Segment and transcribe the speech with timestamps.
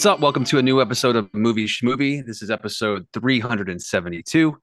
[0.00, 0.20] What's up?
[0.20, 2.24] Welcome to a new episode of Movie Schmovie.
[2.24, 4.56] This is episode 372.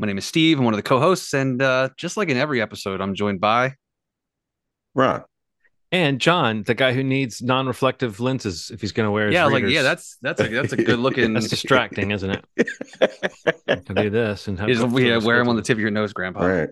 [0.00, 0.58] My name is Steve.
[0.58, 3.74] I'm one of the co-hosts, and uh, just like in every episode, I'm joined by
[4.96, 5.22] Ron.
[5.92, 9.46] And John, the guy who needs non-reflective lenses if he's going to wear his yeah.
[9.46, 11.34] I Like, yeah, that's that's a that's a good looking.
[11.34, 12.44] that's distracting, isn't it?
[13.68, 15.92] I can do this and have Just, yeah, wear them on the tip of your
[15.92, 16.44] nose, Grandpa.
[16.44, 16.70] Right.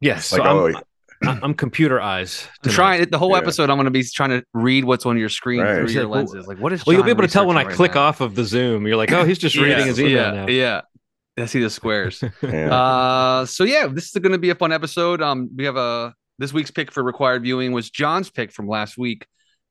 [0.00, 0.82] Yes, Like, so oh, I'm, I-
[1.22, 2.46] I'm computer eyes.
[2.62, 2.74] Tonight.
[2.74, 3.38] trying the whole Yeah.
[3.38, 3.70] episode.
[3.70, 5.76] I'm going to be trying to read what's on your screen Right.
[5.76, 6.46] through your like, lenses.
[6.46, 6.84] Like, what is?
[6.84, 8.02] Well, you'll be able to tell when I right click now?
[8.02, 8.86] off of the Zoom.
[8.86, 10.46] You're like, oh, he's just reading yeah, his email yeah, now.
[10.48, 10.80] Yeah,
[11.38, 12.22] I see the squares.
[12.42, 12.74] yeah.
[12.74, 15.22] Uh, so yeah, this is going to be a fun episode.
[15.22, 18.98] Um, we have a this week's pick for required viewing was John's pick from last
[18.98, 19.26] week,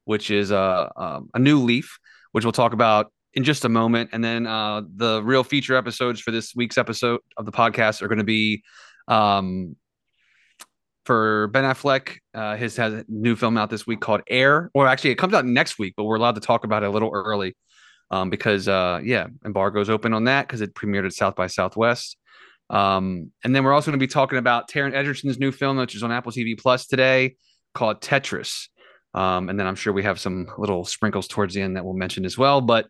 [0.06, 2.00] which is uh, um, a new leaf,
[2.32, 4.10] which we'll talk about in just a moment.
[4.14, 8.08] And then uh, the real feature episodes for this week's episode of the podcast are
[8.08, 8.64] going to be
[9.08, 9.76] um,
[11.06, 12.18] for Ben Affleck.
[12.34, 15.34] Uh, his has a new film out this week called Air, or actually it comes
[15.34, 17.56] out next week, but we're allowed to talk about it a little early
[18.12, 22.18] um, because uh, yeah, embargo's open on that because it premiered at South by Southwest.
[22.70, 25.96] Um, and then we're also going to be talking about Taron Egerton's new film, which
[25.96, 27.36] is on Apple TV Plus today,
[27.74, 28.70] called Tetris.
[29.14, 31.94] Um, and then I'm sure we have some little sprinkles towards the end that we'll
[31.94, 32.62] mention as well.
[32.62, 32.88] But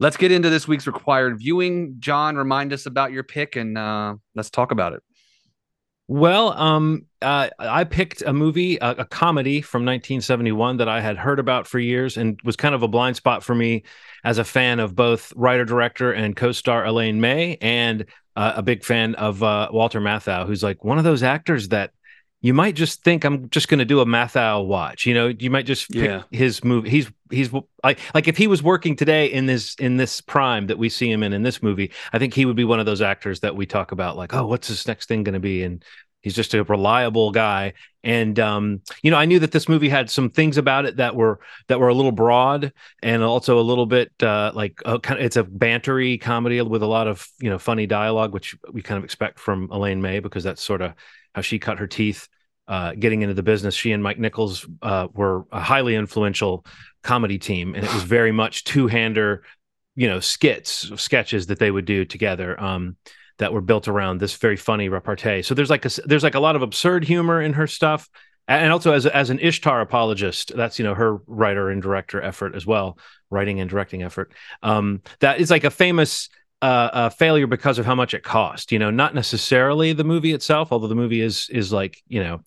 [0.00, 1.96] let's get into this week's required viewing.
[2.00, 5.02] John, remind us about your pick and uh, let's talk about it.
[6.06, 11.16] Well, um, uh, I picked a movie, a, a comedy from 1971 that I had
[11.16, 13.84] heard about for years and was kind of a blind spot for me
[14.22, 18.04] as a fan of both writer director and co-star Elaine May, and
[18.36, 21.92] uh, a big fan of uh, Walter Matthau, who's like one of those actors that
[22.44, 25.06] you might just think I'm just going to do a Matthau watch.
[25.06, 26.24] You know, you might just pick Yeah.
[26.30, 26.90] his movie.
[26.90, 27.50] He's he's
[27.82, 31.10] like like if he was working today in this in this prime that we see
[31.10, 33.56] him in in this movie, I think he would be one of those actors that
[33.56, 35.62] we talk about like, oh, what's his next thing going to be?
[35.62, 35.82] And
[36.20, 37.72] he's just a reliable guy.
[38.02, 41.16] And um, you know, I knew that this movie had some things about it that
[41.16, 45.18] were that were a little broad and also a little bit uh, like uh, kind
[45.18, 48.82] of it's a bantery comedy with a lot of you know funny dialogue, which we
[48.82, 50.92] kind of expect from Elaine May because that's sort of
[51.34, 52.28] how she cut her teeth
[52.68, 53.74] uh, getting into the business.
[53.74, 56.64] She and Mike Nichols uh, were a highly influential
[57.02, 59.42] comedy team, and it was very much two-hander,
[59.94, 62.60] you know, skits, sketches that they would do together.
[62.60, 62.96] Um,
[63.38, 65.42] that were built around this very funny repartee.
[65.42, 68.08] So there's like a there's like a lot of absurd humor in her stuff,
[68.46, 72.54] and also as as an Ishtar apologist, that's you know her writer and director effort
[72.54, 72.98] as well,
[73.30, 74.32] writing and directing effort.
[74.62, 76.28] Um, that is like a famous
[76.62, 78.72] uh, uh, failure because of how much it cost.
[78.72, 82.40] You know, not necessarily the movie itself, although the movie is is like you know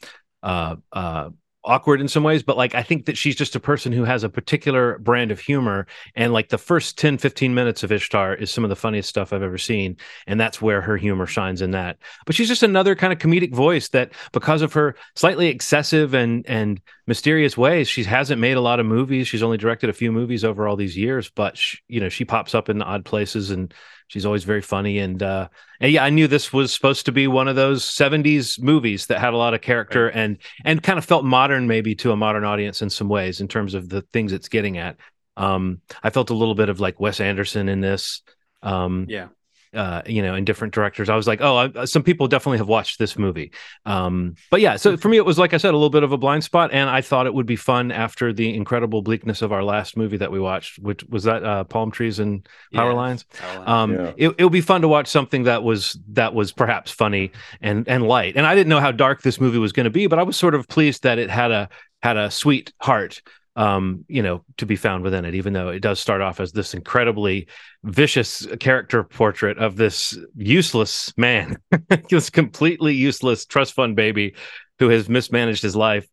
[0.43, 1.29] uh, uh,
[1.67, 4.23] awkward in some ways but like i think that she's just a person who has
[4.23, 5.85] a particular brand of humor
[6.15, 9.33] and like the first 10 15 minutes of ishtar is some of the funniest stuff
[9.33, 9.97] i've ever seen
[10.27, 13.53] and that's where her humor shines in that but she's just another kind of comedic
[13.53, 17.87] voice that because of her slightly excessive and and mysterious ways.
[17.87, 19.27] She hasn't made a lot of movies.
[19.27, 22.25] She's only directed a few movies over all these years but she, you know she
[22.25, 23.73] pops up in odd places and
[24.07, 24.99] she's always very funny.
[24.99, 25.47] And uh
[25.79, 29.19] and yeah i knew this was supposed to be one of those 70s movies that
[29.19, 32.43] had a lot of character and and kind of felt modern maybe to a modern
[32.43, 34.97] audience in some ways in terms of the things it's getting at.
[35.37, 38.21] Um i felt a little bit of like wes anderson in this.
[38.61, 39.27] Um Yeah.
[39.73, 41.09] Uh, you know, in different directors.
[41.09, 43.51] I was like, oh, I, some people definitely have watched this movie.
[43.85, 46.11] Um, but yeah, so for me, it was like I said, a little bit of
[46.11, 49.51] a blind spot, and I thought it would be fun after the incredible bleakness of
[49.51, 52.95] our last movie that we watched, which was that uh, Palm Trees and Power Yeah.
[52.95, 53.25] Lines.
[53.65, 54.13] Um, Yeah.
[54.17, 57.87] it it would be fun to watch something that was that was perhaps funny and
[57.87, 58.35] and light.
[58.37, 60.37] And I didn't know how dark this movie was going to be, but I was
[60.37, 61.69] sort of pleased that it had a
[62.01, 63.21] had a sweet heart
[63.57, 66.51] um, you know, to be found within it, even though it does start off as
[66.51, 67.47] this incredibly
[67.83, 71.57] vicious character portrait of this useless man,
[72.09, 74.35] this completely useless trust fund baby
[74.77, 76.07] who has mismanaged his life.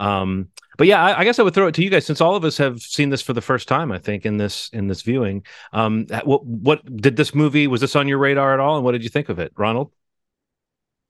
[0.00, 2.34] Um, but yeah, I, I guess I would throw it to you guys since all
[2.34, 3.92] of us have seen this for the first time.
[3.92, 7.94] I think in this in this viewing, um, what what did this movie was this
[7.94, 9.92] on your radar at all, and what did you think of it, Ronald?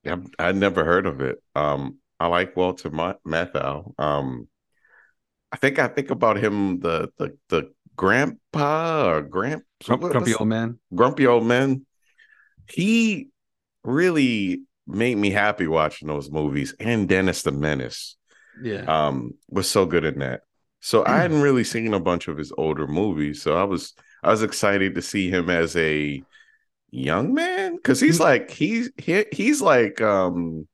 [0.07, 1.43] I've, I'd never heard of it.
[1.55, 3.99] Um, I like Walter Ma- Matthau.
[3.99, 4.49] Um,
[5.53, 10.49] I think I think about him the the the grandpa or grand Grump, grumpy old
[10.49, 10.79] man.
[10.95, 11.87] grumpy old man.
[12.71, 13.29] He
[13.85, 18.17] really made me happy watching those movies, and Dennis the Menace
[18.61, 18.85] Yeah.
[18.87, 20.43] um was so good in that.
[20.81, 24.31] So I hadn't really seen a bunch of his older movies, so I was I
[24.31, 26.25] was excited to see him as a
[26.91, 30.67] young man because he's like he's he, he's like um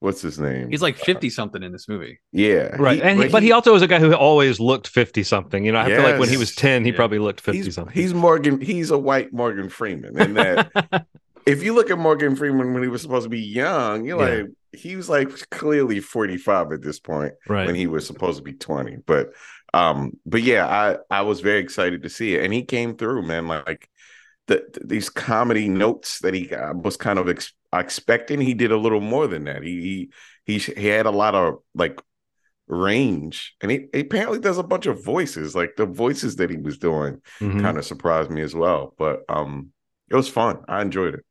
[0.00, 0.70] what's his name?
[0.70, 2.20] He's like 50 something in this movie.
[2.32, 5.22] yeah, Right, He- and he, but he also was a guy who always looked fifty
[5.22, 5.64] something.
[5.64, 6.96] You know, I feel like when he was ten, he Yeah.
[6.96, 7.92] probably looked fifty he's something.
[7.94, 8.60] he's Morgan.
[8.60, 11.06] He's a white Morgan Freeman, and that
[11.46, 14.36] if you look at Morgan Freeman when he was supposed to be young, you're Yeah.
[14.42, 17.66] like he was like clearly 45 at this point right.
[17.66, 18.98] when he was supposed to be 20.
[19.06, 19.30] But
[19.74, 23.22] Um, but yeah, I I was very excited to see it, and he came through,
[23.22, 23.48] man.
[23.48, 23.88] Like
[24.46, 29.00] the, these comedy notes that he was kind of ex- expecting, he did a little
[29.00, 29.62] more than that.
[29.62, 30.10] He
[30.46, 32.00] he he, he had a lot of like
[32.66, 36.58] range and he, he, apparently does a bunch of voices like the voices that he
[36.58, 37.60] was doing mm-hmm.
[37.60, 39.72] kind of surprised me as well but um
[40.10, 41.24] it was fun i enjoyed it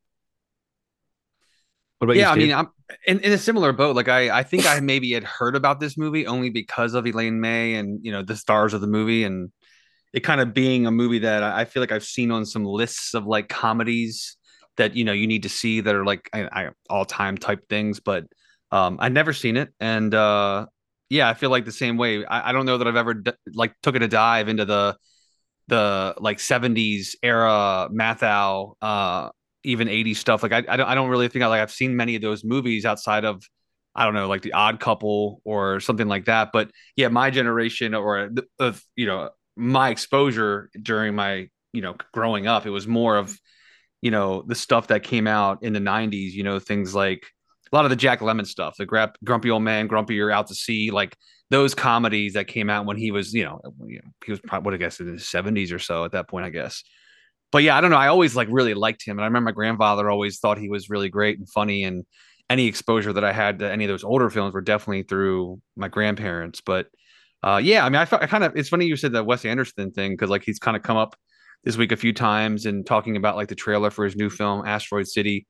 [1.99, 2.69] what about yeah, you, I mean, I'm
[3.07, 3.95] in, in a similar boat.
[3.95, 7.41] Like I, I think I maybe had heard about this movie only because of Elaine
[7.41, 9.51] May and you know the stars of the movie, and
[10.13, 13.15] it kind of being a movie that I feel like I've seen on some lists
[13.15, 14.36] of like comedies
[14.77, 17.67] that you know you need to see that are like I, I all time type
[17.69, 17.99] things.
[17.99, 18.25] But
[18.71, 20.67] um, I'd never seen it, and uh,
[21.09, 22.25] yeah, I feel like the same way.
[22.25, 24.97] I, I don't know that I've ever d- like took it a dive into the
[25.67, 29.29] the like 70s era Matthau uh
[29.63, 30.43] even 80s stuff.
[30.43, 32.43] Like I, I don't, I don't really think I like I've seen many of those
[32.43, 33.43] movies outside of
[33.95, 36.51] I don't know, like The Odd Couple or something like that.
[36.53, 38.29] But yeah, my generation or
[38.59, 43.37] of you know my exposure during my you know growing up, it was more of
[44.01, 46.31] you know the stuff that came out in the 90s.
[46.31, 47.25] You know things like
[47.71, 50.47] a lot of the Jack Lemmon stuff, the gra- Grumpy Old Man, Grumpy You're Out
[50.47, 51.15] to Sea, like
[51.49, 53.61] those comedies that came out when he was you know
[54.25, 56.49] he was probably what I guess in his 70s or so at that point, I
[56.49, 56.83] guess
[57.51, 57.97] but yeah, I don't know.
[57.97, 60.89] I always like really liked him, and I remember my grandfather always thought he was
[60.89, 61.83] really great and funny.
[61.83, 62.05] And
[62.49, 65.87] any exposure that I had to any of those older films were definitely through my
[65.87, 66.61] grandparents.
[66.61, 66.87] But
[67.43, 69.91] uh, yeah, I mean, I, I kind of it's funny you said the Wes Anderson
[69.91, 71.15] thing because like he's kind of come up
[71.63, 74.65] this week a few times and talking about like the trailer for his new film
[74.65, 75.47] Asteroid City,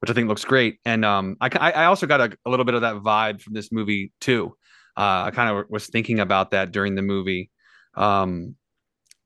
[0.00, 0.78] which I think looks great.
[0.84, 3.70] And um, I I also got a, a little bit of that vibe from this
[3.72, 4.56] movie too.
[4.96, 7.50] Uh, I kind of was thinking about that during the movie.
[7.94, 8.56] Um,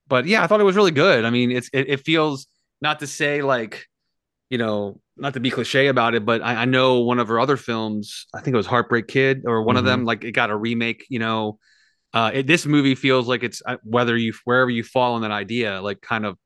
[0.06, 1.24] but yeah, I thought it was really good.
[1.24, 2.46] I mean, it's it, it feels
[2.82, 3.86] not to say like,
[4.50, 7.40] you know, not to be cliche about it, but I, I, know one of her
[7.40, 9.78] other films, I think it was Heartbreak Kid, or one mm-hmm.
[9.78, 11.06] of them, like it got a remake.
[11.08, 11.58] You know,
[12.14, 15.30] uh, it, this movie feels like it's uh, whether you wherever you fall on that
[15.30, 16.36] idea, like kind of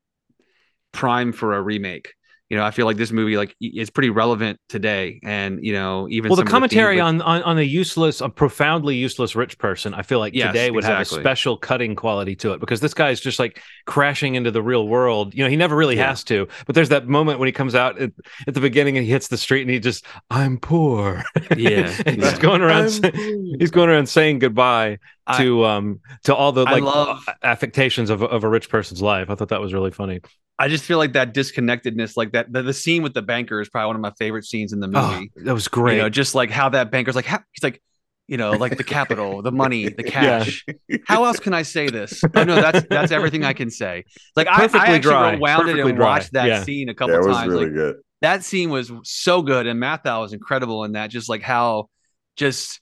[0.91, 2.13] prime for a remake
[2.49, 6.07] you know, I feel like this movie like is pretty relevant today, and you know,
[6.09, 9.93] even well, the commentary the on, on on a useless, a profoundly useless rich person,
[9.93, 11.15] I feel like yes, today would exactly.
[11.15, 14.49] have a special cutting quality to it because this guy is just like crashing into
[14.49, 15.35] the real world.
[15.35, 16.07] You know, he never really yeah.
[16.07, 18.11] has to, but there's that moment when he comes out at,
[18.47, 21.23] at, the beginning and he hits the street and he just, I'm poor.
[21.57, 23.13] Yeah, he's going around,
[23.59, 24.99] he's going around saying goodbye
[25.37, 29.29] to I, um to all the like love, affectations of of a rich person's life.
[29.29, 30.21] I thought that was really funny.
[30.59, 33.69] I just feel like that disconnectedness, like that, the, the, scene with the banker is
[33.69, 35.31] probably one of my favorite scenes in the oh, movie.
[35.37, 35.97] Oh, that was great.
[35.97, 37.81] You know, just like how that banker's like, how, he's like,
[38.27, 40.65] you know, like the capital, the money, the cash.
[40.87, 40.97] Yeah.
[41.05, 42.23] How else can I say this?
[42.35, 44.03] Oh no, that's that's everything I can say.
[44.35, 45.33] Like I, I, actually dry.
[45.33, 46.05] rewound Perfectly it and dry.
[46.05, 46.63] watched that yeah.
[46.63, 47.47] scene a couple yeah, times.
[47.47, 47.95] Really like, good.
[48.21, 51.09] That scene was so good, and Matthau was incredible in that.
[51.09, 51.89] Just like how
[52.35, 52.79] just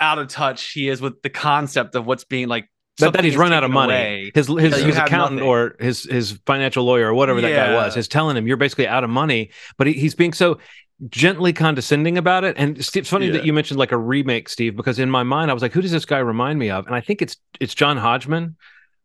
[0.00, 3.36] out of touch he is with the concept of what's being like that, that he's
[3.36, 3.94] run out of money.
[3.94, 5.48] Away, his his, his accountant nothing.
[5.48, 7.48] or his his financial lawyer or whatever yeah.
[7.48, 10.32] that guy was is telling him you're basically out of money, but he, he's being
[10.32, 10.58] so
[11.08, 12.54] gently condescending about it.
[12.58, 13.32] And it's funny yeah.
[13.32, 15.82] that you mentioned like a remake, Steve, because in my mind I was like, who
[15.82, 16.86] does this guy remind me of?
[16.86, 18.56] And I think it's it's John Hodgman.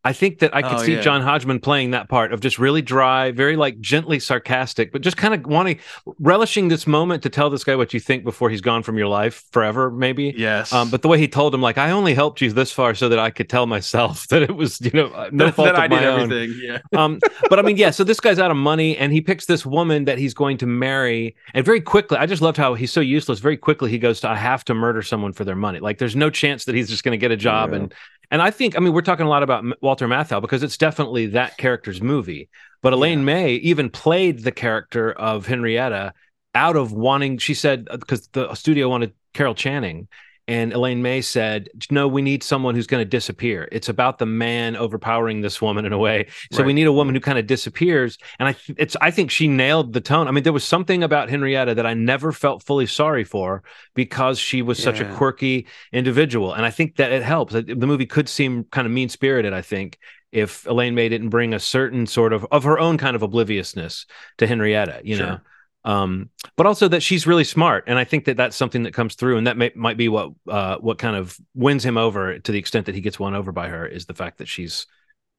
[0.07, 1.01] I think that I could oh, see yeah.
[1.01, 5.17] John Hodgman playing that part of just really dry, very like gently sarcastic, but just
[5.17, 5.79] kind of wanting
[6.17, 9.07] relishing this moment to tell this guy what you think before he's gone from your
[9.07, 10.33] life forever, maybe.
[10.37, 10.71] Yes.
[10.71, 13.09] Um, but the way he told him, like, I only helped you this far so
[13.09, 15.81] that I could tell myself that it was, you know, uh, no fault that of
[15.81, 16.31] I my did own.
[16.31, 16.57] everything.
[16.63, 16.79] Yeah.
[16.97, 17.91] um, but I mean, yeah.
[17.91, 20.65] So this guy's out of money, and he picks this woman that he's going to
[20.65, 23.39] marry, and very quickly, I just loved how he's so useless.
[23.39, 25.81] Very quickly, he goes to, I have to murder someone for their money.
[25.81, 27.75] Like, there's no chance that he's just going to get a job yeah.
[27.79, 27.93] and
[28.29, 31.27] and I think, I mean, we're talking a lot about Walter Matthau because it's definitely
[31.27, 32.49] that character's movie.
[32.81, 33.25] But Elaine yeah.
[33.25, 36.13] May even played the character of Henrietta
[36.53, 40.07] out of wanting, she said, because uh, the studio wanted Carol Channing.
[40.47, 43.67] And Elaine May said, "No, we need someone who's going to disappear.
[43.71, 46.27] It's about the man overpowering this woman in a way.
[46.53, 46.67] So right.
[46.67, 49.91] we need a woman who kind of disappears." And I, it's, I think she nailed
[49.91, 50.27] the tone.
[50.27, 53.63] I mean, there was something about Henrietta that I never felt fully sorry for
[53.93, 54.85] because she was yeah.
[54.85, 57.53] such a quirky individual, and I think that it helps.
[57.53, 59.51] The movie could seem kind of mean spirited.
[59.51, 59.99] I think
[60.31, 64.05] if Elaine May didn't bring a certain sort of of her own kind of obliviousness
[64.37, 65.25] to Henrietta, you sure.
[65.25, 65.39] know
[65.83, 69.15] um, but also that she's really smart, and I think that that's something that comes
[69.15, 72.51] through, and that may, might be what uh, what kind of wins him over to
[72.51, 74.85] the extent that he gets won over by her is the fact that she's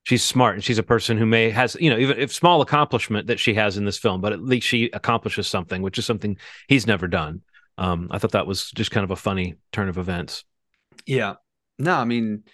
[0.04, 3.26] she's smart and she's a person who may has you know even if small accomplishment
[3.26, 6.36] that she has in this film, but at least she accomplishes something, which is something
[6.68, 7.42] he's never done.
[7.76, 10.44] Um, I thought that was just kind of a funny turn of events.
[11.06, 11.34] Yeah,
[11.78, 12.44] no, I mean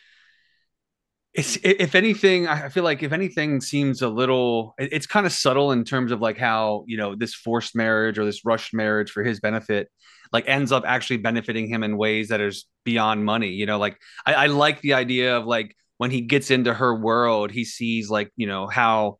[1.34, 5.72] it's if anything i feel like if anything seems a little it's kind of subtle
[5.72, 9.22] in terms of like how you know this forced marriage or this rushed marriage for
[9.24, 9.88] his benefit
[10.32, 13.98] like ends up actually benefiting him in ways that is beyond money you know like
[14.26, 18.10] i, I like the idea of like when he gets into her world, he sees
[18.10, 19.18] like you know how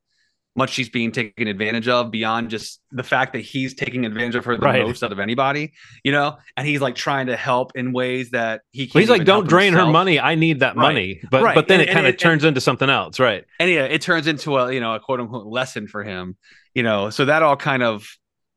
[0.57, 4.45] much she's being taken advantage of beyond just the fact that he's taking advantage of
[4.45, 4.87] her the Right.
[4.87, 5.73] most out of anybody,
[6.05, 9.01] you know, and he's like trying to help in ways that he can't.
[9.01, 10.21] He's like, don't drain her money.
[10.21, 10.83] I need that Right.
[10.93, 11.21] money.
[11.29, 11.55] But Right.
[11.57, 13.45] but then And- it kind of turns into something else, right?
[13.59, 16.37] and yeah, it turns into a you know a quote unquote lesson for him,
[16.75, 17.11] you know.
[17.11, 18.07] So that all kind of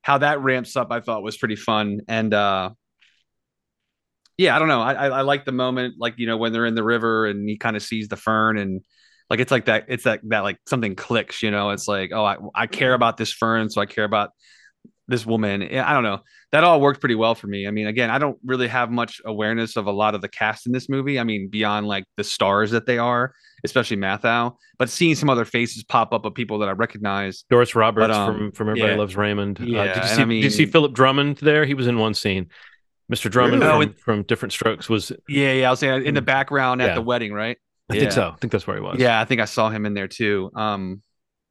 [0.04, 2.70] how that ramps up, I thought was pretty fun, and uh
[4.38, 6.68] yeah, I don't know, I I, I like the moment, like you know when they're
[6.68, 8.82] in the river and he kind of sees the fern and
[9.30, 11.72] like it's like that, it's that that like something clicks, you know.
[11.72, 14.32] It's like oh, I I care about this fern, so I care about
[15.10, 15.62] this woman.
[15.62, 16.20] Yeah, I don't know.
[16.52, 17.68] That all worked pretty well for me.
[17.68, 20.66] I mean, again, I don't really have much awareness of a lot of the cast
[20.66, 21.20] in this movie.
[21.20, 25.46] I mean, beyond like the stars that they are, especially Matthau, but seeing some other
[25.46, 27.44] faces pop up of people that I recognize.
[27.50, 28.98] Doris Roberts But, um, from from Everybody yeah.
[28.98, 29.60] Loves Raymond.
[29.62, 30.22] Uh, Yeah, did you see?
[30.22, 31.66] I did you see Philip Drummond there?
[31.66, 32.48] He was in one scene.
[33.12, 33.32] Mr.
[33.32, 33.72] Drummond Really?
[33.74, 35.14] Oh, from, it- from Diff'rent Strokes was.
[35.30, 36.96] Yeah, yeah, I was saying in the background at Yeah.
[36.96, 37.58] the wedding, right?
[37.90, 38.00] I Yeah.
[38.02, 38.30] think so.
[38.30, 39.00] I think that's where he was.
[39.00, 40.52] Yeah, I think I saw him in there too.
[40.56, 41.02] Um,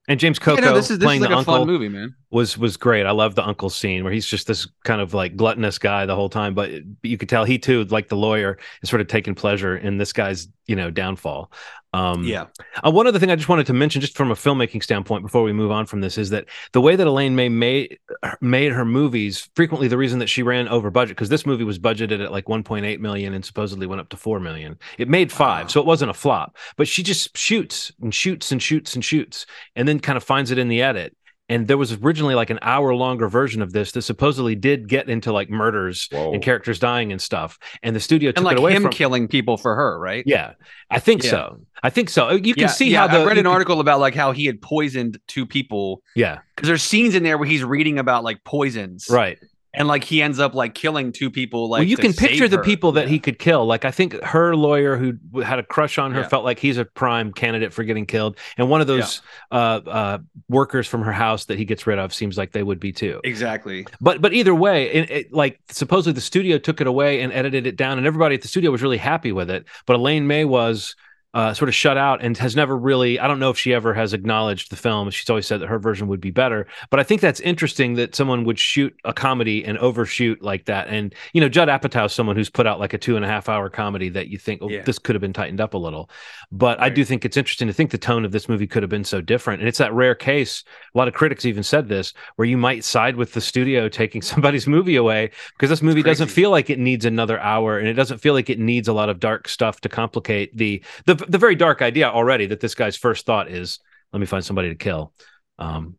[0.08, 1.66] And James yeah, Coco no, this is this playing is like the a uncle fun
[1.66, 2.14] movie, man.
[2.36, 3.06] Was was great.
[3.06, 6.14] I love the uncle scene where he's just this kind of like gluttonous guy the
[6.14, 6.70] whole time, but
[7.02, 10.12] you could tell he too, like the lawyer, is sort of taking pleasure in this
[10.12, 11.50] guy's you know downfall.
[11.92, 12.46] Um, Yeah,
[12.84, 15.42] Uh, one other thing I just wanted to mention, just from a filmmaking standpoint, before
[15.44, 17.98] we move on from this, is that the way that Elaine May made
[18.42, 21.78] made her movies, frequently the reason that she ran over budget, because this movie was
[21.78, 24.78] budgeted at like 1.8 million and supposedly went up to 4 million.
[24.98, 25.68] It made five, Wow.
[25.68, 26.56] so it wasn't a flop.
[26.76, 30.50] But she just shoots and shoots and shoots and shoots, and then kind of finds
[30.50, 31.16] it in the edit.
[31.48, 35.08] And there was originally like an hour longer version of this that supposedly did get
[35.08, 36.32] into like murders Whoa.
[36.32, 37.56] and characters dying and stuff.
[37.84, 38.90] And the studio took and like it away him from.
[38.90, 40.24] killing people for her, right?
[40.26, 40.54] yeah,
[40.90, 41.30] I think Yeah.
[41.30, 41.60] so.
[41.84, 42.30] I think so.
[42.32, 44.14] You can yeah, see yeah, how the I read you an can- article about like
[44.16, 47.98] how he had poisoned two people Yeah, because there's scenes in there where he's reading
[48.00, 49.38] about like poisons, right.
[49.76, 51.68] And like he ends up like killing two people.
[51.68, 53.10] Like well, you can picture the people that Yeah.
[53.10, 53.66] he could kill.
[53.66, 56.28] Like I think her lawyer who had a crush on her Yeah.
[56.28, 59.20] felt like he's a prime candidate for getting killed, and one of those
[59.52, 59.54] uh,
[59.86, 60.18] uh,
[60.48, 63.20] workers from her house that he gets rid of seems like they would be too.
[63.22, 63.86] exactly.
[64.00, 67.66] But but either way, it, it, like supposedly the studio took it away and edited
[67.66, 69.66] it down, and everybody at the studio was really happy with it.
[69.86, 70.96] But Elaine May was.
[71.34, 73.92] Uh, sort of shut out and has never really i don't know if she ever
[73.92, 75.10] has acknowledged the film.
[75.10, 76.66] She's always said that her version would be better.
[76.88, 80.88] But i think that's interesting that someone would shoot a comedy and overshoot like that.
[80.88, 83.28] And you know judd apatow is someone who's put out like a two and a
[83.28, 84.82] half hour comedy that you think oh, Yeah.
[84.82, 86.08] this could have been tightened up a little.
[86.50, 88.90] But i do think it's interesting to think the tone of this movie could have
[88.90, 89.60] been so different.
[89.60, 90.64] And it's that rare case
[90.94, 94.22] a lot of critics even said this where you might side with the studio taking
[94.32, 97.94] somebody's movie away because this movie doesn't feel like it needs another hour and it
[97.94, 101.38] doesn't feel like it needs a lot of dark stuff to complicate the the, the
[101.38, 103.78] very dark idea already that this guy's first thought is
[104.12, 105.12] let me find somebody to kill.
[105.58, 105.96] Um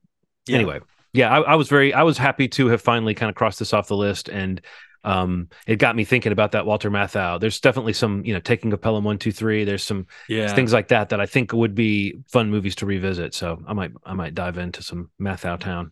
[0.48, 0.58] Yeah.
[0.58, 0.80] anyway
[1.14, 3.74] yeah I, I was very i was happy to have finally kind of crossed this
[3.74, 4.62] off the list and
[5.04, 7.40] um it got me thinking about that walter matthau.
[7.40, 10.54] There's definitely some you know taking of pelham 123 there's some Yeah.
[10.54, 13.34] things like that that i think would be fun movies to revisit.
[13.34, 15.92] So i might i might dive into some matthau town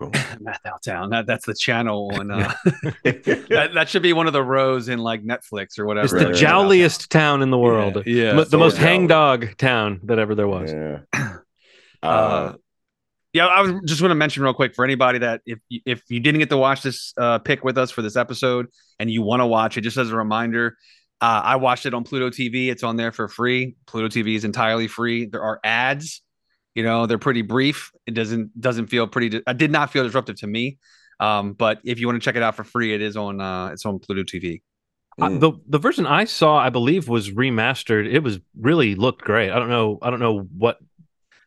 [0.00, 0.10] Cool.
[0.12, 1.10] Matthau Town.
[1.10, 2.30] That that's the channel on.
[2.30, 2.52] Uh,
[3.04, 6.04] that, that should be one of the rows in like Netflix or whatever.
[6.04, 7.06] it's the Right, right, right.
[7.10, 8.30] town in the world Yeah.
[8.30, 8.88] M- the so most jolly.
[8.88, 10.98] hangdog town that ever there was yeah.
[12.02, 12.52] Uh, Uh,
[13.32, 16.02] yeah, I was just want to mention real quick for anybody that if you- if
[16.08, 18.66] you didn't get to watch this uh, pick with us for this episode
[18.98, 20.76] and you want to watch it, just as a reminder,
[21.20, 22.68] uh, I watched it on Pluto TV.
[22.68, 23.76] It's on there for free.
[23.86, 25.24] Pluto TV is entirely free.
[25.26, 26.20] There are ads.
[26.74, 27.92] You know, they're pretty brief.
[28.06, 29.28] It doesn't doesn't feel pretty.
[29.28, 30.78] Di- I did not feel disruptive to me.
[31.20, 33.68] Um, but if you want to check it out for free, it is on uh,
[33.68, 34.62] it's on Pluto TV.
[35.20, 35.40] Uh, mm.
[35.40, 38.10] the the version I saw, I believe, was remastered.
[38.10, 39.50] It was really looked great.
[39.50, 39.98] I don't know.
[40.02, 40.78] I don't know what.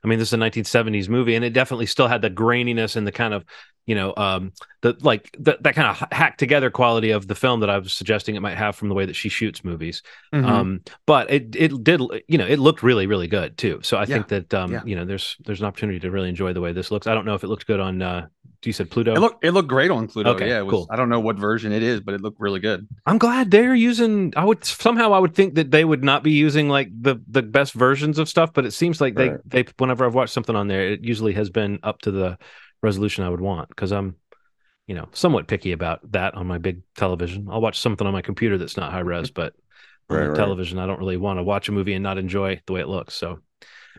[0.04, 3.06] I mean, this is a 1970s movie, and it definitely still had the graininess and
[3.06, 3.44] the kind of,
[3.86, 4.52] you know, um,
[4.82, 7.94] the like the, that kind of hacked together quality of the film that I was
[7.94, 10.04] suggesting it might have from the way that she shoots movies.
[10.34, 10.46] Mm-hmm.
[10.46, 13.80] Um, but it it did, you know, it looked really really good too.
[13.84, 14.82] So I think that um, Yeah.
[14.86, 17.08] you know, there's there's an opportunity to really enjoy the way this looks.
[17.08, 18.02] I don't know if it looked good on.
[18.02, 18.28] Uh,
[18.64, 19.14] you said Pluto.
[19.14, 20.32] it looked it looked great on Pluto.
[20.32, 20.88] Okay, yeah, it was, cool.
[20.90, 22.88] I don't know what version it is, but it looked really good.
[23.06, 24.34] I'm glad they're using.
[24.36, 27.42] I would somehow I would think that they would not be using like the the
[27.44, 29.40] best versions of stuff, but it seems like they Right.
[29.46, 32.38] they whenever I've watched something on there, it usually has been up to the
[32.82, 34.16] resolution I would want because I'm,
[34.88, 37.48] you know, somewhat picky about that on my big television.
[37.52, 39.34] I'll watch something on my computer that's not high res, mm-hmm.
[39.42, 39.54] but
[40.10, 40.38] on Right, the right.
[40.38, 42.88] television, I don't really want to watch a movie and not enjoy the way it
[42.88, 43.14] looks.
[43.14, 43.40] So.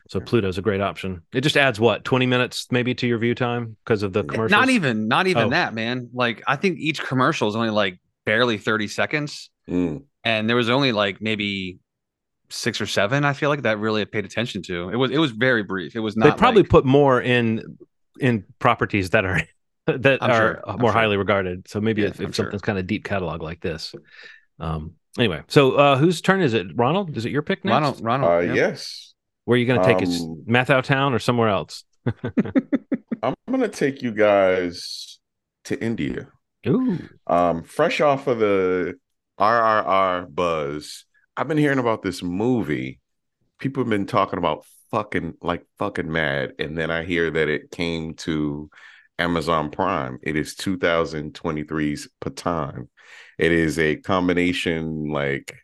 [0.09, 1.21] So Pluto's a great option.
[1.33, 4.51] It just adds what twenty minutes maybe to your view time because of the commercials.
[4.51, 5.49] Not even, not even Oh.
[5.51, 6.09] that, man.
[6.13, 9.49] Like I think each commercial is only like barely 30 seconds.
[9.69, 10.03] Mm.
[10.23, 11.79] And there was only like maybe
[12.49, 14.89] six or seven, I feel like that really paid attention to.
[14.89, 15.95] It was it was very brief.
[15.95, 17.77] It was not they probably like- put more in
[18.19, 19.41] in properties that are
[19.85, 20.61] that I'm are sure.
[20.67, 20.99] I'm more sure.
[20.99, 21.67] highly regarded.
[21.69, 22.45] So maybe Yeah, if, I'm if sure.
[22.45, 23.93] something's kind of deep catalog like this.
[24.59, 26.67] Um, Anyway, so uh, whose turn is it?
[26.75, 27.17] Ronald?
[27.17, 27.73] Is it your pick next?
[27.73, 28.31] Ronald, Ronald.
[28.31, 28.53] Uh, yeah.
[28.53, 29.08] Yes,
[29.49, 30.09] Where are you going to take it?
[30.09, 31.83] Um, Matthau Town or somewhere else?
[33.23, 35.17] I'm gonna take you guys
[35.63, 36.27] to India.
[36.67, 36.99] Ooh.
[37.25, 38.99] Um, fresh off of the
[39.39, 42.99] RRR buzz, I've been hearing about this movie.
[43.57, 47.71] People have been talking about fucking like fucking mad, and then I hear that it
[47.71, 48.69] came to
[49.17, 50.19] Amazon Prime.
[50.21, 52.87] It is 2023's Pathaan.
[53.39, 55.57] It is a combination like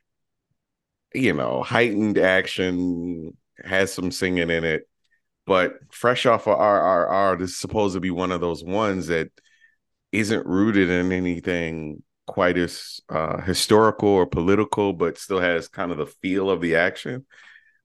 [1.14, 4.88] you know heightened action, has some singing in it,
[5.46, 9.30] but fresh off of RRR, this is supposed to be one of those ones that
[10.12, 15.98] isn't rooted in anything quite as uh, historical or political, but still has kind of
[15.98, 17.26] the feel of the action.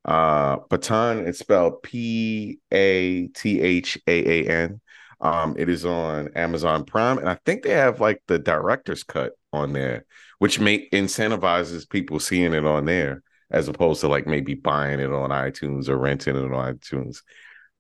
[0.05, 4.81] Uh, Pathaan, it's spelled P A T H A A N.
[5.21, 9.33] Um, it is on Amazon Prime, and I think they have like the director's cut
[9.53, 10.07] on there,
[10.39, 15.13] which make incentivizes people seeing it on there as opposed to like maybe buying it
[15.13, 17.19] on iTunes or renting it on iTunes.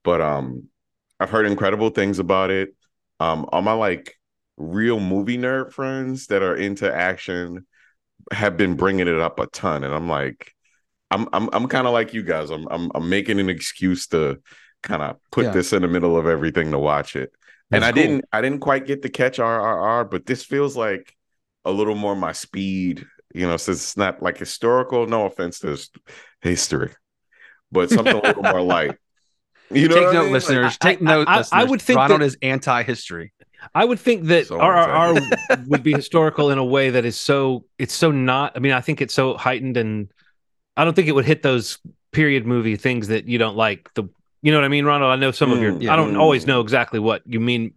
[0.04, 0.64] But um,
[1.20, 2.74] I've heard incredible things about it.
[3.20, 4.16] Um, all my like
[4.56, 7.66] real movie nerd friends that are into action
[8.32, 10.52] have been bringing it up a ton, and I'm like,
[11.10, 12.50] I'm I'm I'm kind of like you guys.
[12.50, 14.40] I'm I'm I'm making an excuse to
[14.82, 15.52] kind of put Yeah.
[15.52, 17.32] this in the middle of everything to watch it.
[17.72, 18.02] and I cool.
[18.02, 21.16] didn't I didn't quite get to catch RRR, but this feels like
[21.64, 23.06] a little more my speed.
[23.32, 25.06] You know, since it's not like historical.
[25.06, 25.78] No offense to
[26.42, 26.92] history,
[27.70, 28.96] but something a little more light.
[29.72, 30.32] You know, Take what I note, mean?
[30.32, 30.78] Like, listeners.
[30.80, 31.68] I- Take note, I- I listeners.
[31.70, 33.32] would think Ronald that- is anti-history.
[33.72, 37.66] I would think that So RRR would be historical in a way that is so
[37.78, 38.54] it's so not.
[38.56, 40.10] I mean, I think it's so heightened, and
[40.76, 41.78] I don't think it would hit those
[42.10, 43.88] period movie things that you don't like.
[43.94, 44.08] The
[44.42, 45.12] you know what I mean, Ronald?
[45.12, 45.72] I know some of your.
[45.72, 46.18] Mm, I don't yeah.
[46.18, 47.74] always know exactly what you mean,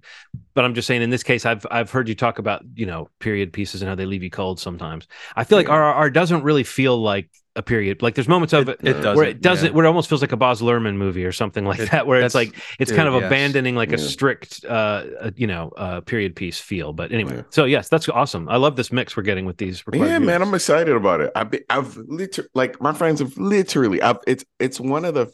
[0.53, 3.09] but I'm just saying in this case, I've I've heard you talk about you know
[3.19, 5.07] period pieces and how they leave you cold sometimes.
[5.35, 5.73] I feel like Yeah.
[5.93, 8.01] RRR doesn't really feel like a period.
[8.01, 8.79] Like there's moments of it.
[8.81, 8.93] It Yeah.
[8.93, 9.15] doesn't.
[9.15, 9.73] where it doesn't, yeah.
[9.75, 12.19] where it almost feels like a Baz Luhrmann movie or something like It- that, where
[12.19, 13.25] it's like it's Dude, kind of yes.
[13.25, 17.41] abandoning like a strict uh, uh you know uh period piece feel but anyway Yeah.
[17.51, 20.41] so yes that's awesome i love this mix we're getting with these yeah, man.
[20.41, 21.31] I'm excited about it.
[21.35, 24.01] I've been, I've literally like my friends have literally.
[24.01, 25.31] I've it's it's one of the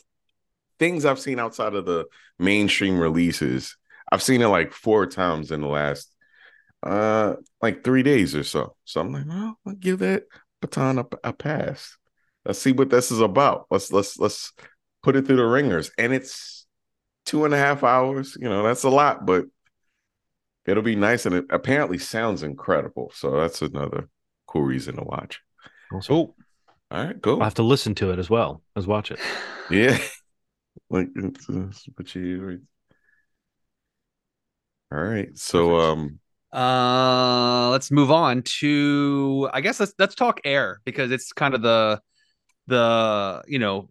[0.80, 2.06] things I've seen outside of the
[2.40, 3.78] mainstream releases.
[4.12, 6.12] I've seen it like four times in the last
[6.82, 8.76] uh like three days or so.
[8.86, 10.24] So I'm like, well, I'll give that
[10.62, 11.98] Pathaan a, a pass.
[12.46, 13.66] Let's see what this is about.
[13.70, 14.54] Let's let's let's
[15.04, 15.92] put it through the ringers.
[15.98, 16.66] And it's
[17.26, 18.38] two and a half hours.
[18.40, 19.46] You know, that's a lot, but
[20.66, 21.26] it'll be nice.
[21.26, 23.12] And it apparently sounds incredible.
[23.14, 24.10] So that's another
[24.48, 25.42] cool reason to watch.
[25.94, 26.16] Awesome.
[26.16, 26.36] Oh,
[26.92, 27.36] All right, cool.
[27.36, 29.20] i'll have to listen to it as well as watch it
[29.70, 29.98] Yeah.
[30.90, 32.62] Like it's, it's what you
[34.92, 35.30] all right.
[35.38, 36.20] So um
[36.52, 41.62] Uh, let's move on to I guess let's let's talk Air because it's kind of
[41.62, 42.02] the
[42.68, 43.90] the you know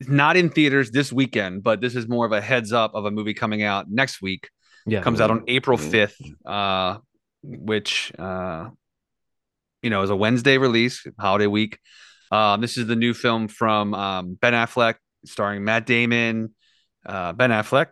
[0.00, 3.10] not in theaters this weekend, but this is more of a heads up of a
[3.10, 4.50] movie coming out next week.
[4.86, 6.98] yeah Comes out on April fifth, uh,
[7.42, 8.68] which uh,
[9.82, 11.78] you know is a Wednesday release, holiday week.
[12.30, 16.54] Um, this is the new film from um, Ben Affleck, starring Matt Damon,
[17.04, 17.88] uh, Ben Affleck,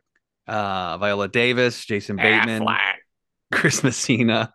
[0.47, 2.67] uh, Viola Davis, Jason Bateman.
[3.53, 4.53] Chris Messina,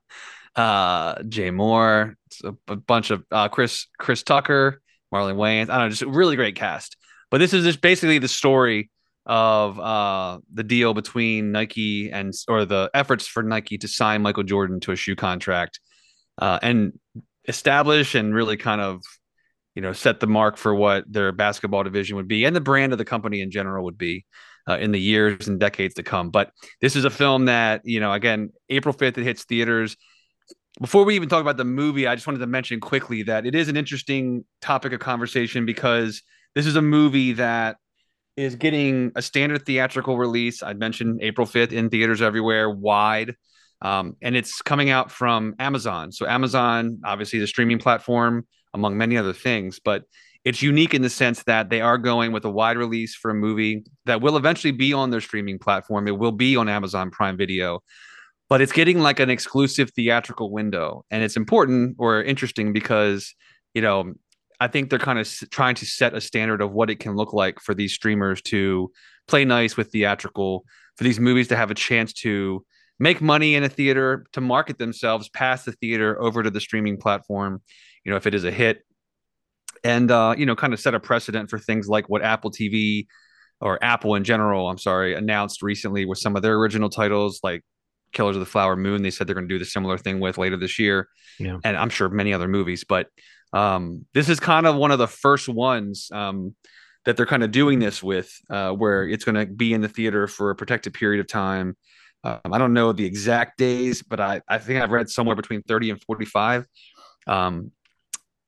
[0.55, 4.81] uh, Jay Mohr, a, a bunch of uh, Chris Chris Tucker,
[5.13, 5.69] Marlon Wayans.
[5.69, 6.97] I don't know, just a really great cast.
[7.31, 8.89] But this is just basically the story
[9.25, 14.43] of uh, the deal between Nike and or the efforts for Nike to sign Michael
[14.43, 15.79] Jordan to a shoe contract
[16.39, 16.93] uh, and
[17.47, 19.01] establish and really kind of
[19.75, 22.91] you know set the mark for what their basketball division would be and the brand
[22.91, 24.25] of the company in general would be
[24.67, 26.29] uh, in the years and decades to come.
[26.29, 26.51] But
[26.81, 29.97] this is a film that you know again April fifth it hits theaters.
[30.79, 33.55] Before we even talk about the movie, I just wanted to mention quickly that it
[33.55, 36.21] is an interesting topic of conversation because
[36.55, 37.77] this is a movie that
[38.37, 40.63] is getting a standard theatrical release.
[40.63, 43.35] I mentioned April 5th in theaters everywhere, wide.
[43.81, 46.11] Um, and it's coming out from Amazon.
[46.11, 50.03] So, Amazon, obviously, the streaming platform, among many other things, but
[50.45, 53.35] it's unique in the sense that they are going with a wide release for a
[53.35, 56.07] movie that will eventually be on their streaming platform.
[56.07, 57.81] It will be on Amazon Prime Video,
[58.47, 61.03] but it's getting like an exclusive theatrical window.
[61.11, 63.33] And it's important or interesting because,
[63.73, 64.13] you know,
[64.61, 67.33] I think they're kind of trying to set a standard of what it can look
[67.33, 68.91] like for these streamers to
[69.27, 72.65] play nice with theatrical, for these movies to have a chance to
[72.99, 76.97] make money in a theater, to market themselves past the theater over to the streaming
[76.97, 77.61] platform.
[78.09, 78.81] You know, if it is a hit,
[79.83, 83.05] and uh, you know, kind of set a precedent for things like what Apple TV
[83.61, 87.61] or Apple in general, I'm sorry, announced recently with some of their original titles like
[88.11, 89.03] Killers of the Flower Moon.
[89.03, 91.07] They said they're going to do the similar thing with later this year,
[91.39, 91.59] Yeah.
[91.63, 92.83] and I'm sure many other movies.
[92.83, 93.09] But
[93.53, 96.55] Um, this is kind of one of the first ones um,
[97.05, 99.87] that they're kind of doing this with, uh, where it's going to be in the
[99.87, 101.77] theater for a protected period of time.
[102.23, 105.61] Um, I don't know the exact days, but I, I think I've read somewhere between
[105.63, 106.65] 30 and 45.
[107.27, 107.71] Um,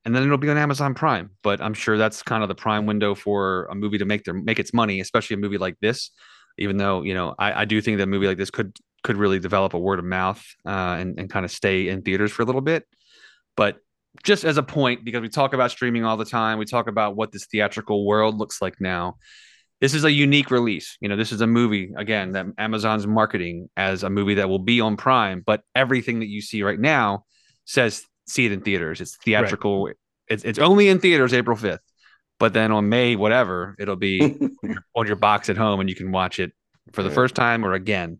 [0.05, 1.31] and then it'll be on Amazon Prime.
[1.43, 4.33] But I'm sure that's kind of the prime window for a movie to make their
[4.33, 6.11] make its money, especially a movie like this.
[6.57, 9.17] Even though you know, I, I do think that a movie like this could could
[9.17, 12.41] really develop a word of mouth uh, and and kind of stay in theaters for
[12.41, 12.85] a little bit.
[13.55, 13.77] But
[14.23, 17.15] just as a point, because we talk about streaming all the time, we talk about
[17.15, 19.17] what this theatrical world looks like now.
[19.79, 20.97] This is a unique release.
[21.01, 24.59] You know, this is a movie again that Amazon's marketing as a movie that will
[24.59, 27.23] be on Prime, but everything that you see right now
[27.65, 29.01] says see it in theaters.
[29.01, 29.85] It's theatrical.
[29.85, 29.95] Right.
[30.27, 31.79] It's it's only in theaters April 5th.
[32.39, 34.21] But then on May whatever, it'll be
[34.95, 36.53] on your box at home and you can watch it
[36.93, 37.15] for the yeah.
[37.15, 38.19] first time or again.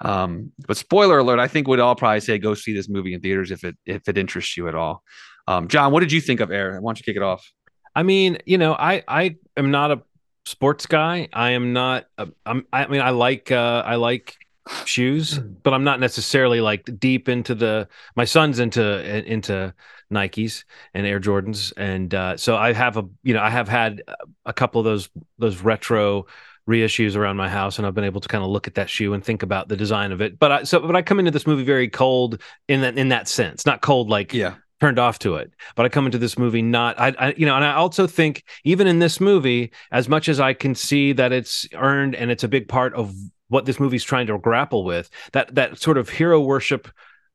[0.00, 3.20] Um, but spoiler alert, I think we'd all probably say go see this movie in
[3.20, 5.02] theaters if it if it interests you at all.
[5.46, 6.80] Um, John, what did you think of Air?
[6.80, 7.46] Why don't you kick it off?
[7.94, 10.02] I mean, you know, I I am not a
[10.46, 11.28] sports guy.
[11.32, 12.06] I am not.
[12.18, 12.66] A, I'm.
[12.72, 14.34] I mean, I like uh, I like
[14.84, 17.88] shoes, but I'm not necessarily like deep into the.
[18.16, 19.74] My son's into into
[20.12, 24.02] Nikes and Air Jordans, and uh, so I have a you know I have had
[24.44, 26.26] a couple of those those retro
[26.68, 29.12] reissues around my house and I've been able to kind of look at that shoe
[29.12, 30.38] and think about the design of it.
[30.38, 33.28] But I so but I come into this movie very cold in that in that
[33.28, 33.66] sense.
[33.66, 34.54] Not cold like yeah.
[34.80, 35.52] turned off to it.
[35.76, 38.44] But I come into this movie not I, I you know, and I also think
[38.64, 42.44] even in this movie, as much as I can see that it's earned and it's
[42.44, 43.14] a big part of
[43.54, 46.88] what this movie's trying to grapple with, that that sort of hero worship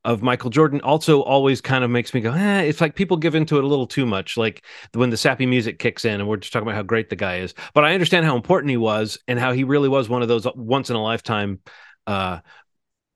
[0.04, 3.36] of Michael Jordan also always kind of makes me go, eh, it's like people give
[3.36, 4.36] into it a little too much.
[4.38, 7.16] Like when the sappy music kicks in and we're just talking about how great the
[7.16, 7.54] guy is.
[7.74, 10.46] But I understand how important he was and how he really was one of those
[10.56, 11.60] once in a lifetime
[12.06, 12.40] uh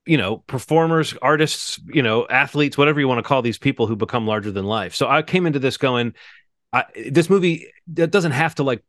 [0.06, 3.96] you know, performers, artists, you know, athletes, whatever you want to call these people who
[3.96, 4.94] become larger than life.
[4.94, 6.14] So I came into this going,
[6.74, 8.84] I, this movie that doesn't have to like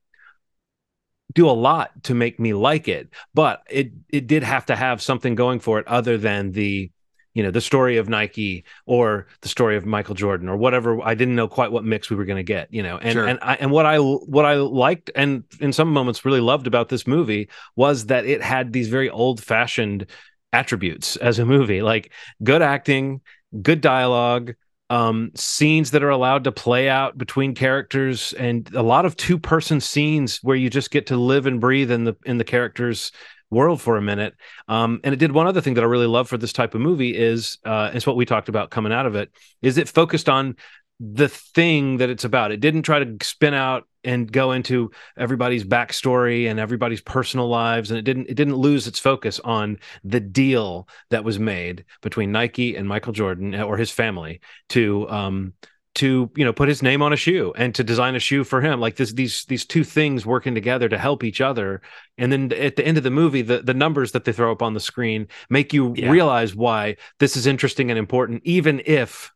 [1.35, 5.03] do a lot to make me like it, but it it did have to have
[5.03, 6.91] something going for it other than the
[7.35, 11.01] you know the story of Nike or the story of Michael Jordan or whatever.
[11.03, 12.99] I didn't know quite what mix we were going to get, you know.
[12.99, 13.27] And sure.
[13.27, 16.89] and I, and what I what I liked and in some moments really loved about
[16.89, 20.07] this movie was that it had these very old fashioned
[20.53, 22.13] attributes as a movie, like
[22.45, 23.21] good acting,
[23.61, 24.55] good dialogue,
[24.91, 29.39] um, scenes that are allowed to play out between characters, and a lot of two
[29.39, 33.13] person scenes where you just get to live and breathe in the in the characters
[33.51, 34.35] world for a minute.
[34.69, 36.81] Um, and it did one other thing that I really love for this type of
[36.81, 39.31] movie is uh, it's what we talked about coming out of it
[39.63, 40.57] is it focused on
[41.01, 42.53] the thing that it's about.
[42.53, 47.91] It didn't try to spin out and go into everybody's backstory and everybody's personal lives,
[47.91, 52.33] and it didn't it didn't lose its focus on the deal that was made between
[52.33, 55.55] Nike and Michael Jordan or his family to um,
[55.95, 58.61] to you know put his name on a shoe and to design a shoe for
[58.61, 61.81] him like this these these two things working together to help each other
[62.19, 64.63] and then at the end of the movie the the numbers that they throw up
[64.63, 66.11] on the screen make you yeah.
[66.11, 69.33] realize why this is interesting and important even if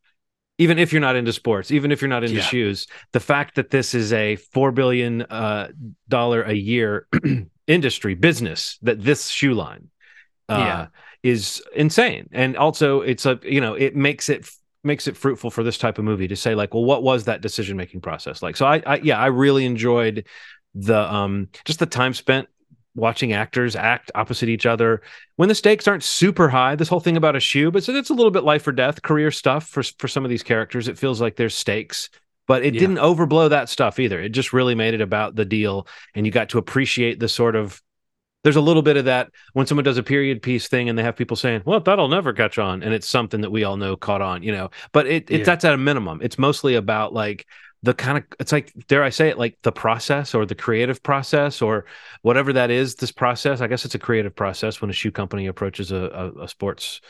[0.59, 2.43] even if you're not into sports even if you're not into yeah.
[2.43, 5.69] shoes the fact that this is a 4 billion uh,
[6.13, 7.07] a year
[7.67, 9.89] industry business that this shoe line
[10.49, 10.87] uh, yeah.
[11.23, 14.49] is insane and also it's a you know it makes it
[14.85, 17.41] makes it fruitful for this type of movie to say like well what was that
[17.41, 20.27] decision making process like so I, I yeah i really enjoyed
[20.75, 22.49] the um just the time spent
[22.99, 25.01] watching actors act opposite each other
[25.37, 28.11] when the stakes aren't super high this whole thing about a shoe but so it's
[28.11, 30.99] a little bit life or death career stuff for for some of these characters it
[30.99, 32.11] feels like there's stakes
[32.47, 32.81] but it yeah.
[32.81, 36.33] didn't overblow that stuff either it just really made it about the deal and you
[36.33, 37.81] got to appreciate the sort of
[38.45, 41.03] there's a little bit of that when someone does a period piece thing and they
[41.03, 43.97] have people saying, "Well, that'll never catch on," and it's something that we all know
[43.97, 44.71] caught on, you know.
[44.93, 45.45] But it, it yeah.
[45.45, 46.21] that's at a minimum.
[46.23, 47.47] It's mostly about like
[47.83, 51.03] the kind of it's like dare I say it like the process or the creative
[51.03, 51.85] process or
[52.23, 52.97] whatever that is.
[52.97, 55.97] This process, I guess it's a creative process when a shoe company approaches a,
[56.37, 57.01] a, a sports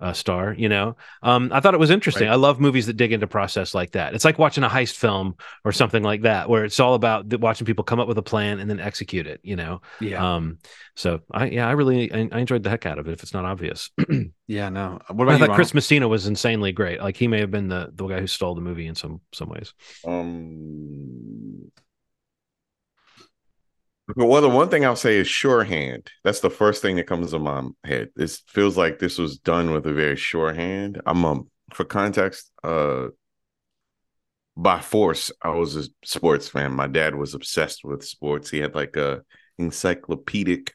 [0.00, 0.96] uh, star you know?
[1.22, 2.26] Um, i thought it was interesting.
[2.26, 2.32] Right.
[2.32, 4.14] i love movies that dig into process like that.
[4.14, 7.64] It's like watching a heist film or something like that where it's all about watching
[7.66, 9.80] people come up with a plan and then execute it you know?
[10.00, 10.36] Yeah.
[10.36, 10.58] Um
[10.94, 13.34] so i yeah i really i, I enjoyed the heck out of it if it's
[13.34, 13.90] not obvious.
[14.48, 15.00] Yeah no.
[15.08, 17.00] What about I thought chris messina was insanely great.
[17.00, 19.48] Like he may have been the the guy who stole the movie in some some
[19.48, 19.74] ways.
[20.06, 21.72] Um
[24.14, 26.10] well, the one thing I'll say is sure hand.
[26.22, 28.10] That's the first thing that comes to my head.
[28.14, 31.00] This feels like this was done with a very sure hand.
[31.06, 33.08] I'm um for context, uh
[34.56, 36.72] by force, I was a sports fan.
[36.72, 38.50] My dad was obsessed with sports.
[38.50, 39.22] He had like a
[39.58, 40.72] encyclopedic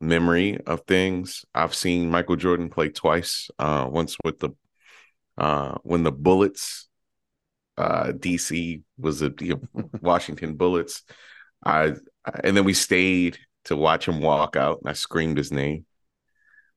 [0.00, 1.44] memory of things.
[1.54, 3.50] I've seen Michael Jordan play twice.
[3.58, 4.50] Uh once with the
[5.38, 6.88] uh when the Bullets
[7.78, 9.32] uh, DC was a
[10.00, 11.02] Washington Bullets.
[11.64, 11.94] I
[12.44, 15.86] and then we stayed to watch him walk out, and I screamed his name.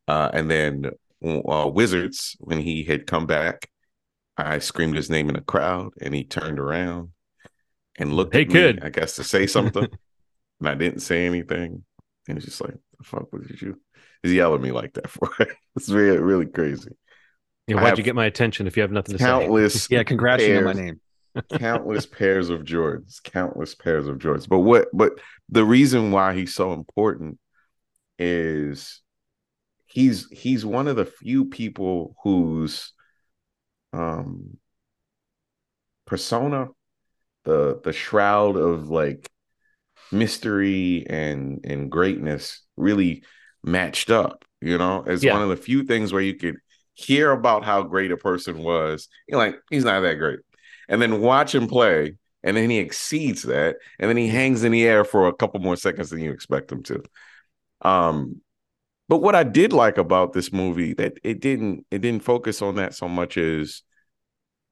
[0.08, 0.92] Uh, and then
[1.24, 3.70] uh, Wizards, when he had come back,
[4.38, 7.10] I screamed his name in the crowd, and he turned around
[7.98, 8.80] and looked Hey, at me, kid.
[8.84, 9.88] I guess to say something,
[10.60, 11.84] and I didn't say anything.
[12.28, 13.80] And he's just like, "The fuck was you?"
[14.24, 15.50] He's yelling at me like that for it.
[15.76, 16.92] It's really really crazy.
[17.68, 19.26] Yeah, why'd you get my attention if you have nothing to say?
[19.26, 21.02] Countless, Yeah, congrats on my name.
[21.58, 24.48] countless pairs of Jordans, countless pairs of Jordans.
[24.48, 24.88] But what?
[24.94, 25.14] But
[25.50, 27.40] the reason why he's so important
[28.20, 29.02] is
[29.88, 32.94] he's he's one of the few people whose
[33.94, 34.58] um
[36.06, 36.68] persona,
[37.46, 39.30] the the shroud of like
[40.12, 43.24] mystery and and greatness really
[43.64, 44.46] matched up.
[44.62, 45.34] You know, it's Yeah.
[45.34, 46.58] one of the few things where you could
[46.94, 49.08] hear about how great a person was.
[49.28, 50.40] You're like, he's not that great
[50.88, 54.72] and then watch him play, and then he exceeds that, and then he hangs in
[54.72, 57.04] the air for a couple more seconds than you expect him to.
[57.82, 58.42] Um,
[59.10, 62.76] but what I did like about this movie that it didn't it didn't focus on
[62.76, 63.84] that so much as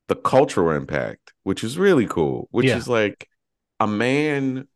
[0.07, 2.47] the cultural impact, which is really cool.
[2.51, 2.77] Which Yeah.
[2.77, 3.27] is like
[3.79, 4.67] a man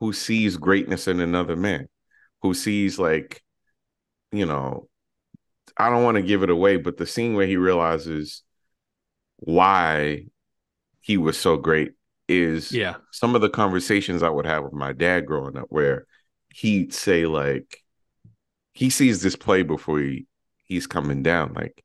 [0.00, 1.88] who sees greatness in another man,
[2.42, 3.42] who sees like,
[4.32, 4.88] you know,
[5.76, 8.42] I don't want to give it away, but the scene where he realizes
[9.38, 10.26] why
[11.00, 11.92] he was so great
[12.30, 12.96] is Yeah.
[13.10, 16.06] some of the conversations I would have with my dad growing up, where
[16.54, 17.82] he'd say like
[18.72, 20.26] he sees this play before he
[20.64, 21.82] he's coming down, like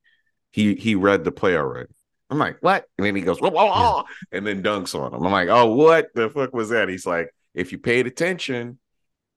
[0.51, 1.89] he he read the play already.
[2.29, 2.85] I'm like, what?
[2.97, 5.23] And then he goes, whoa, whoa, whoa, and then dunks on him.
[5.23, 6.89] I'm like, oh, what the fuck was that?
[6.89, 8.79] He's like, if you paid attention,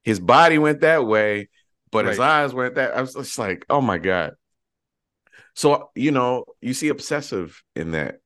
[0.04, 1.48] his body went that way,
[1.90, 2.96] but his eyes went that.
[2.96, 4.34] I was just like, oh my god.
[5.54, 8.20] So you know, you see obsessive in that,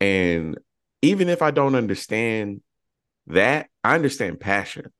[0.00, 0.58] and
[1.02, 2.60] even if I don't understand
[3.28, 4.92] that, I understand passion.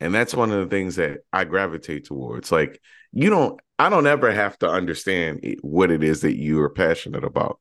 [0.00, 2.52] And that's one of the things that I gravitate towards.
[2.52, 2.80] Like,
[3.12, 7.24] you don't, I don't ever have to understand what it is that you are passionate
[7.24, 7.58] about,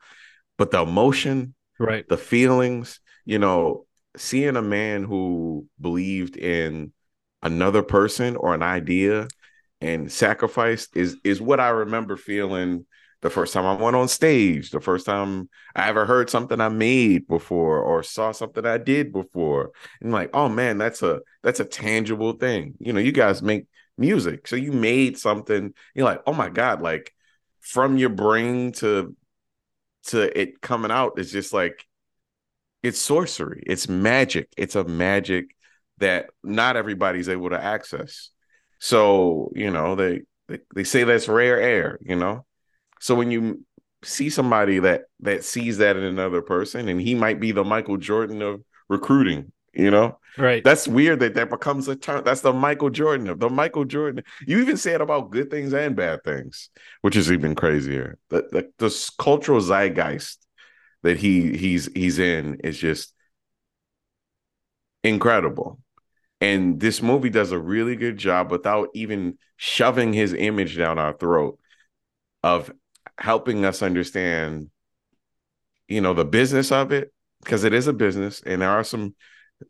[0.58, 2.08] but the emotion, Right.
[2.08, 3.86] the feelings, you know,
[4.18, 6.94] seeing a man who believed in
[7.42, 9.28] another person or an idea
[9.82, 12.86] and sacrificed is is what I remember feeling
[13.26, 16.70] the first time I went on stage, the first time I ever heard something I
[16.70, 19.72] made before or saw something I did before.
[20.00, 22.76] And like, oh man, that's a that's a tangible thing.
[22.78, 23.66] You know, you guys make
[23.98, 24.48] music.
[24.48, 27.16] So you made something, you're like, oh my God, like
[27.62, 29.16] from your brain to
[30.10, 31.84] to it coming out is just like
[32.84, 35.56] it's sorcery, it's magic, it's a magic
[35.98, 38.30] that not everybody's able to access.
[38.80, 42.46] So, you know, they they, they say that's rare air, you know.
[43.00, 43.64] So when you
[44.04, 47.98] see somebody that that sees that in another person and he might be the Michael
[47.98, 50.20] Jordan of recruiting, you know.
[50.38, 50.64] Right.
[50.64, 52.24] That's weird that that becomes a term.
[52.24, 54.24] That's the Michael Jordan of the Michael Jordan.
[54.46, 56.70] You even say it about good things and bad things,
[57.02, 58.18] which is even crazier.
[58.30, 60.38] The the, the cultural zeitgeist
[61.04, 63.14] that he he's he's in is just
[65.04, 65.80] incredible.
[66.42, 71.14] And this movie does a really good job without even shoving his image down our
[71.14, 71.58] throat
[72.44, 72.72] of
[73.18, 74.70] helping us understand,
[75.88, 79.16] you know, the business of it, because it is a business and there are some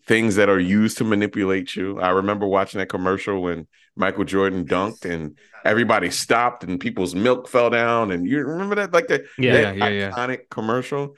[0.08, 2.00] things that are used to manipulate you.
[2.00, 7.48] I remember watching that commercial when Michael Jordan dunked and everybody stopped and people's milk
[7.48, 8.12] fell down.
[8.12, 10.12] And you remember that, like the Yeah, that yeah, yeah, yeah.
[10.12, 11.16] iconic commercial.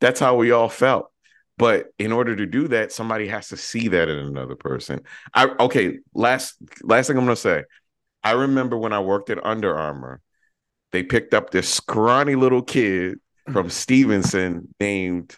[0.00, 1.10] That's how we all felt.
[1.56, 5.00] But in order to do that, somebody has to see that in another person.
[5.34, 5.98] I okay.
[6.14, 7.64] Last last thing I'm gonna say.
[8.22, 10.20] I remember when I worked at Under Armour,
[10.92, 13.52] they picked up this scrawny little kid mm.
[13.52, 15.36] from Stevenson named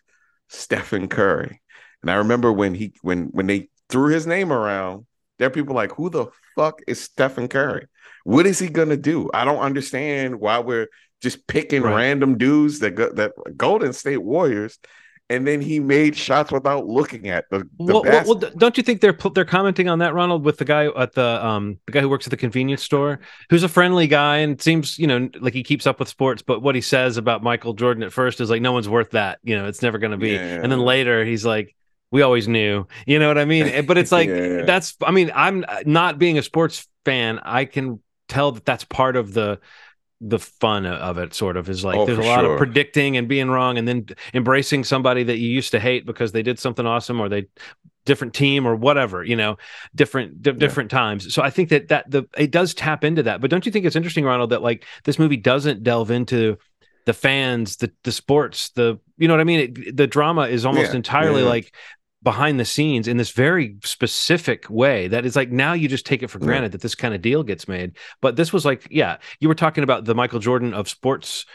[0.48, 1.60] Stephen Curry.
[2.02, 5.06] And I remember when he when when they threw his name around,
[5.38, 7.86] there are people like, who the fuck is Stephen Curry?
[8.24, 9.30] What is he gonna do?
[9.32, 10.88] I don't understand why we're
[11.20, 11.94] just picking Right.
[11.94, 14.78] random dudes that go, that Golden State Warriors,
[15.30, 18.40] and then he made shots without looking at the, the Well, well, basket.
[18.42, 21.44] well, don't you think they're they're commenting on that, Ronald, with the guy at the
[21.44, 24.98] um the guy who works at the convenience store, who's a friendly guy and seems
[24.98, 28.02] you know like he keeps up with sports, but what he says about Michael Jordan
[28.02, 30.34] at first is like no one's worth that, you know, it's never going to be,
[30.36, 31.74] and then later he's like,
[32.10, 33.86] we always knew, you know what I mean?
[33.86, 34.64] But it's like Yeah.
[34.66, 39.16] that's I mean I'm not being a sports fan, I can tell that that's part
[39.16, 39.60] of the
[40.24, 42.52] the fun of it sort of is like Oh, there's a lot sure.
[42.52, 46.30] of predicting and being wrong and then embracing somebody that you used to hate because
[46.30, 47.46] they did something awesome or they
[48.04, 49.56] different team or whatever you know
[49.94, 53.40] different di- different times so i think that that the it does tap into that
[53.40, 56.56] but don't you think it's interesting ronald that like this movie doesn't delve into
[57.04, 59.60] the fans, the the sports, the you know what I mean.
[59.60, 61.48] It, the drama is almost Yeah, entirely yeah.
[61.48, 61.74] like
[62.22, 66.22] behind the scenes in this very specific way that is like now you just take
[66.22, 66.46] it for Yeah.
[66.46, 69.54] granted that this kind of deal gets made but this was like yeah you were
[69.54, 71.46] talking about the michael jordan of sports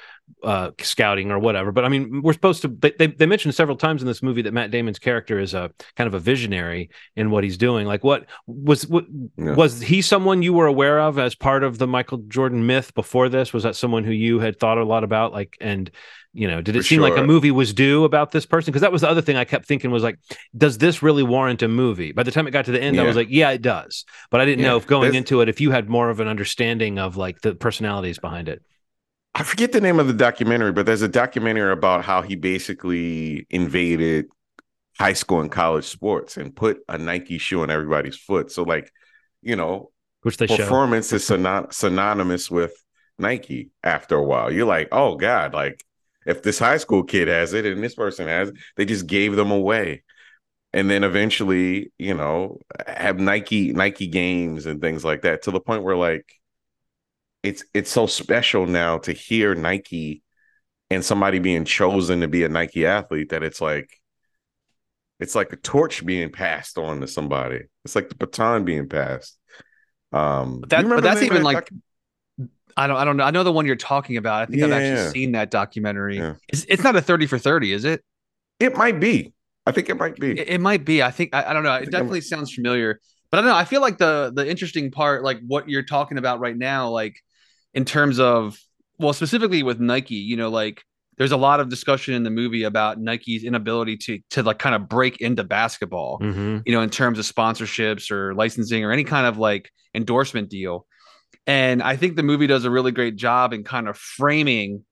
[0.43, 3.77] uh scouting or whatever but i mean we're supposed to they, they, they mentioned several
[3.77, 7.29] times in this movie that matt damon's character is a kind of a visionary in
[7.31, 9.05] what he's doing like what was what
[9.37, 9.55] Yeah.
[9.55, 13.29] was he someone you were aware of as part of the michael jordan myth before
[13.29, 15.89] this was that someone who you had thought a lot about like and
[16.37, 18.71] you know did it For seem like a movie was due about this person?
[18.71, 20.19] Because that was the other thing i kept thinking was like
[20.55, 22.11] does this really warrant a movie?
[22.11, 24.05] By the time it got to the end i was like yeah it does.
[24.29, 26.99] But i didn't know if going into it if you had more of an understanding
[26.99, 28.61] of like the personalities behind it.
[29.33, 33.45] I forget the name of the documentary, but there's a documentary about how he basically
[33.51, 34.25] invaded
[34.99, 38.51] high school and college sports and put a Nike shoe on everybody's foot.
[38.51, 38.91] So, like,
[39.43, 39.91] you know,
[40.23, 40.57] which they show.
[40.57, 42.73] performance is synon- synonymous with
[43.19, 44.51] Nike after a while.
[44.51, 45.83] You're like, oh God, like
[46.27, 49.35] if this high school kid has it and this person has it, they just gave
[49.35, 50.03] them away.
[50.73, 55.61] And then eventually, you know, have Nike Nike games and things like that to the
[55.61, 56.25] point where like
[57.41, 60.21] it's it's so special now to hear Nike
[60.89, 63.89] and somebody being chosen to be a Nike athlete that it's like
[65.19, 67.61] it's like a torch being passed on to somebody.
[67.85, 69.37] It's like the baton being passed.
[70.11, 71.69] Um, But that- but that's the name of even like-
[72.77, 73.23] I don't I don't know.
[73.23, 74.43] I know the one you're talking about.
[74.43, 74.75] I think I've Yeah.
[74.77, 76.17] actually seen that documentary.
[76.17, 76.35] Yeah.
[76.47, 78.03] It's, it's not a 30 for 30, is it?
[78.59, 79.33] it might be.
[79.65, 80.39] I think it might be.
[80.39, 81.03] It, it might be.
[81.03, 81.73] I think I, I don't know.
[81.75, 82.99] It definitely sounds familiar.
[83.29, 83.57] But I don't know.
[83.57, 87.15] I feel like the the interesting part, like what you're talking about right now, like
[87.73, 88.57] in terms of
[88.99, 90.81] well, specifically with Nike, you know, like
[91.17, 94.73] there's a lot of discussion in the movie about Nike's inability to to like kind
[94.75, 96.63] of break into basketball, Mhm.
[96.65, 100.85] you know, in terms of sponsorships or licensing or any kind of like endorsement deal.
[101.47, 104.85] And I think the movie does a really great job in kind of framing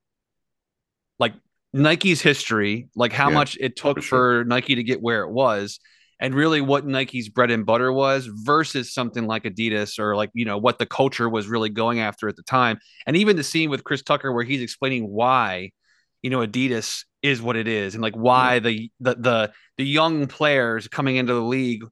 [1.20, 1.34] like
[1.74, 4.46] Nike's history, like how Yeah, much it took for for.
[4.48, 5.80] Nike to get where it was,
[6.20, 10.46] and really what Nike's bread and butter was versus something like Adidas or like, you
[10.46, 12.80] know, what the culture was really going after at the time.
[13.06, 15.72] And even the scene with Chris Tucker where he's explaining why,
[16.22, 20.28] you know, Adidas is what it is and like why the the the the young
[20.28, 21.84] players coming into the league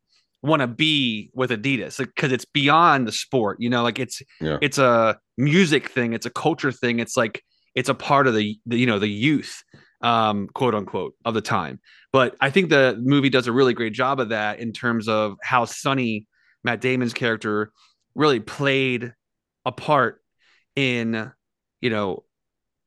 [0.43, 4.57] want to be with Adidas because it's beyond the sport, you know, like it's Yeah.
[4.61, 7.41] it's a music thing, it's a culture thing, it's like
[7.75, 9.63] it's a part of the, the you know the youth,
[10.01, 11.79] um, quote unquote, of the time.
[12.11, 15.37] But I think the movie does a really great job of that in terms of
[15.41, 16.27] how Sonny,
[16.63, 17.71] Matt Damon's character,
[18.13, 19.13] really played
[19.65, 20.21] a part
[20.75, 21.31] in,
[21.81, 22.25] you know,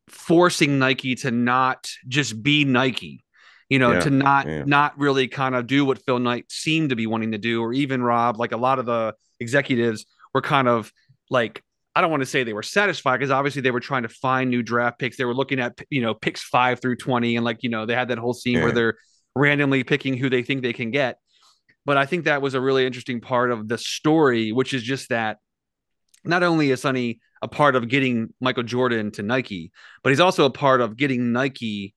[0.08, 3.24] forcing Nike to not just be Nike,
[3.68, 4.64] you know, Yeah, to not yeah.
[4.64, 7.72] not really kind of do what Phil Knight seemed to be wanting to do, or
[7.72, 10.92] even Rob, like a lot of the executives were kind of
[11.30, 11.62] like
[11.94, 14.50] I don't want to say they were satisfied because obviously they were trying to find
[14.50, 15.16] new draft picks.
[15.16, 17.94] They were looking at you know picks five through twenty, and like you know they
[17.94, 18.96] had that whole scene where they're
[19.34, 21.18] randomly picking who they think they can get.
[21.84, 25.08] But I think that was a really interesting part of the story, which is just
[25.08, 25.38] that
[26.24, 30.44] not only is Sonny a part of getting Michael Jordan to Nike, but he's also
[30.46, 31.94] a part of getting Nike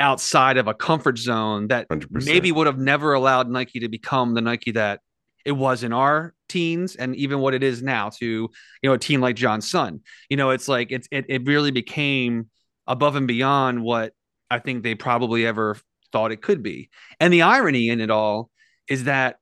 [0.00, 2.24] outside of a comfort zone that 100%.
[2.24, 5.00] maybe would have never allowed Nike to become the Nike that
[5.44, 8.50] it was in our teens and even what it is now to you
[8.82, 10.00] know a team like John's son.
[10.28, 12.50] You know, it's like it's it, it really became
[12.86, 14.12] above and beyond what
[14.50, 15.76] I think they probably ever
[16.12, 16.90] thought it could be.
[17.20, 18.50] And the irony in it all
[18.88, 19.36] is that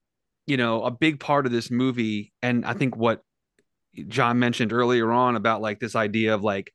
[0.47, 3.23] you know a big part of this movie and I think what
[4.09, 6.73] John mentioned earlier on about like this idea of like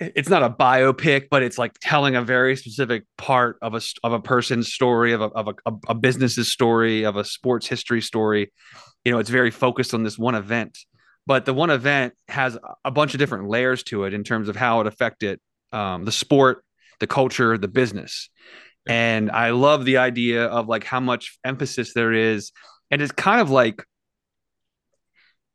[0.00, 4.12] it's not a biopic, but it's like telling a very specific part of a of
[4.12, 8.52] a person's story, of a of a, a business's story, of a sports history story.
[9.04, 10.78] You know, it's very focused on this one event,
[11.26, 14.56] but the one event has a bunch of different layers to it in terms of
[14.56, 15.40] how it affected
[15.72, 16.64] um, the sport,
[17.00, 18.30] the culture, the business.
[18.86, 22.52] And I love the idea of like how much emphasis there is,
[22.90, 23.84] and it's kind of like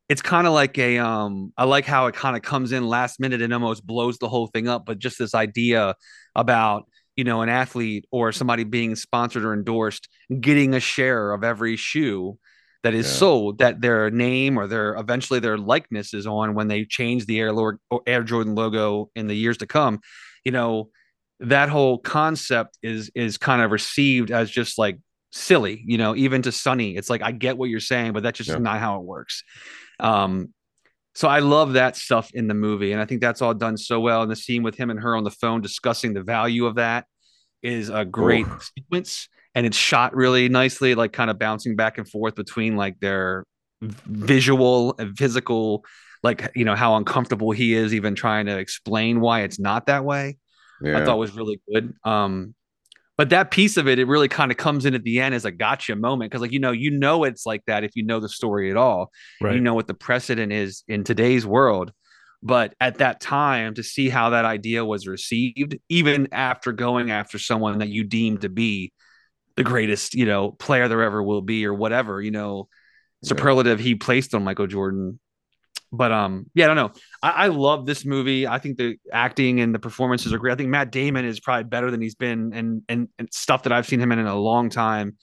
[0.08, 3.20] it's kind of like a um I like how it kind of comes in last
[3.20, 5.94] minute and almost blows the whole thing up but just this idea
[6.34, 6.84] about
[7.16, 10.08] you know an athlete or somebody being sponsored or endorsed
[10.40, 12.38] getting a share of every shoe
[12.82, 13.12] that is Yeah.
[13.12, 17.40] sold that their name or their eventually their likeness is on when they change the
[17.40, 20.00] Air Lord or Air Jordan logo in the years to come
[20.44, 20.90] you know
[21.40, 24.98] that whole concept is is kind of received as just like
[25.32, 28.36] silly you know even to Sonny it's like I get what you're saying but that's
[28.38, 28.58] just Yeah.
[28.58, 29.42] not how it works
[30.00, 30.52] um,
[31.14, 34.00] so I love that stuff in the movie, and I think that's all done so
[34.00, 34.22] well.
[34.22, 37.06] And the scene with him and her on the phone discussing the value of that
[37.62, 42.08] is a great sequence, and it's shot really nicely, like kind of bouncing back and
[42.08, 43.44] forth between like their
[43.80, 45.84] visual and physical,
[46.24, 50.04] like you know how uncomfortable he is even trying to explain why it's not that
[50.04, 50.36] way.
[50.82, 50.98] Yeah.
[50.98, 51.94] I thought was really good.
[52.04, 52.54] Um,
[53.16, 55.44] but that piece of it, it really kind of comes in at the end as
[55.44, 58.20] a gotcha moment because, like, you know, you know, it's like that if you know
[58.20, 59.10] the story at all.
[59.40, 59.54] Right.
[59.54, 61.92] You know what the precedent is in today's world.
[62.42, 67.38] But at that time, to see how that idea was received, even after going after
[67.38, 68.92] someone that you deem to be
[69.56, 72.68] the greatest, you know, player there ever will be, or whatever, you know,
[73.22, 73.28] Yeah.
[73.28, 75.18] superlative he placed on Michael Jordan.
[75.96, 76.92] But um, yeah, I don't know.
[77.22, 78.46] I, I love this movie.
[78.46, 80.52] I think the acting and the performances are great.
[80.52, 83.72] I think Matt Damon is probably better than he's been and and, and stuff that
[83.72, 85.16] I've seen him in in a long time.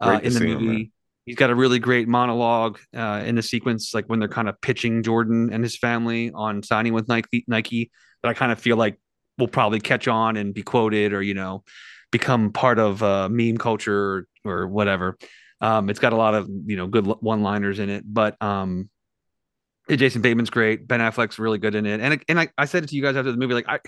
[0.00, 0.92] Uh, in the see him, movie,
[1.24, 4.60] he's got a really great monologue uh, in the sequence, like when they're kind of
[4.60, 7.44] pitching Jordan and his family on signing with Nike.
[7.48, 7.90] Nike
[8.22, 8.98] that I kind of feel like
[9.38, 11.64] will probably catch on and be quoted, or you know,
[12.10, 15.16] become part of uh, meme culture or, or whatever.
[15.60, 18.90] Um, it's got a lot of you know good one-liners in it, but um,
[19.88, 20.88] Jason Bateman's great.
[20.88, 23.16] Ben Affleck's really good in it, and and I, I said it to you guys
[23.16, 23.78] after the movie, like I.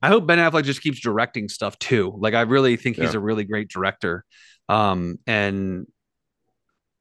[0.00, 2.14] I hope Ben Affleck just keeps directing stuff too.
[2.20, 3.18] Like I really think he's Yeah.
[3.18, 4.24] a really great director.
[4.68, 5.88] Um, and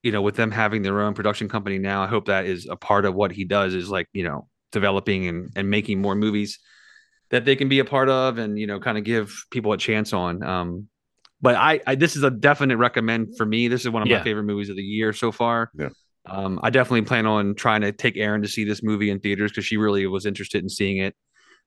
[0.01, 2.75] you know, with them having their own production company now, I hope that is a
[2.75, 6.57] part of what he does is like, you know, developing and, and making more movies
[7.29, 9.77] that they can be a part of and, you know, kind of give people a
[9.77, 10.41] chance on.
[10.41, 10.87] Um,
[11.39, 13.67] but I, I this is a definite recommend for me.
[13.67, 14.17] This is one of Yeah.
[14.17, 15.69] my favorite movies of the year so far.
[15.77, 15.89] Yeah.
[16.29, 19.51] Um, I definitely plan on trying to take Erin to see this movie in theaters
[19.51, 21.15] because she really was interested in seeing it.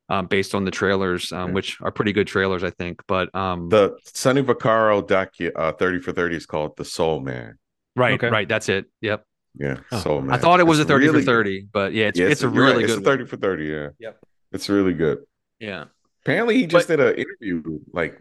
[0.08, 1.54] Um, based on the trailers, um, Yeah.
[1.54, 3.00] which are pretty good trailers, I think.
[3.06, 7.58] But um, The Sonny Vaccaro docu uh 30 for 30 is called The Sole Man.
[7.94, 8.28] right, Okay.
[8.28, 8.86] right, that's it.
[9.02, 9.22] Yep.
[9.54, 10.32] Yeah, Oh, Sole Man.
[10.34, 12.18] I thought it was It's a 30 really for 30, but yeah, it's.
[12.18, 12.86] Yeah, it's a really right.
[12.86, 13.88] good It's a 30 for 30, yeah.
[14.00, 14.18] Yep.
[14.50, 15.18] It's really good.
[15.60, 15.84] Yeah.
[16.24, 18.20] Apparently he just did an interview like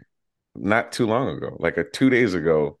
[0.54, 2.78] not too long ago, like a two days ago.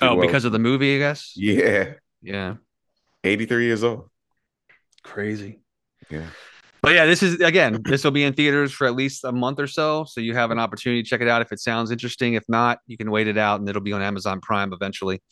[0.00, 1.32] Oh, well- because of the movie, I guess.
[1.36, 1.92] Yeah.
[2.22, 2.56] Yeah.
[3.24, 4.08] 83 years old.
[5.02, 5.60] Crazy.
[6.10, 6.26] Yeah.
[6.80, 9.58] But yeah, this is again, this will be in theaters for at least a month
[9.58, 10.04] or so.
[10.04, 12.34] So you have an opportunity to check it out if it sounds interesting.
[12.34, 15.22] If not, you can wait it out and it'll be on Amazon Prime eventually.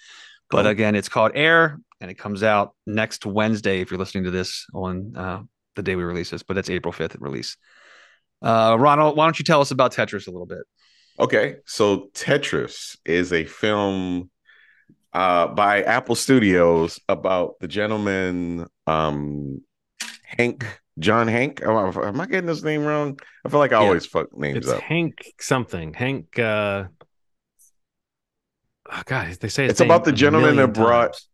[0.51, 4.30] But again, it's called Air and it comes out next Wednesday if you're listening to
[4.30, 5.43] this on uh,
[5.76, 7.57] the day we release this, but that's April 5th release.
[8.43, 10.62] Uh, Ronald, why don't you tell us about Tetris a little bit?
[11.18, 14.30] Okay, so Tetris is a film
[15.16, 19.62] uh, by Apple Studios about the gentleman um,
[20.24, 20.66] Hank
[20.98, 21.62] John Hank.
[21.62, 23.18] Am I, am I getting his name wrong?
[23.44, 23.86] I feel like I Yeah.
[23.86, 24.82] always fuck names It's up.
[24.82, 25.94] Hank something.
[25.94, 26.38] Hank.
[26.38, 26.84] uh
[28.92, 31.28] Oh God, they say It's about the gentleman that brought times.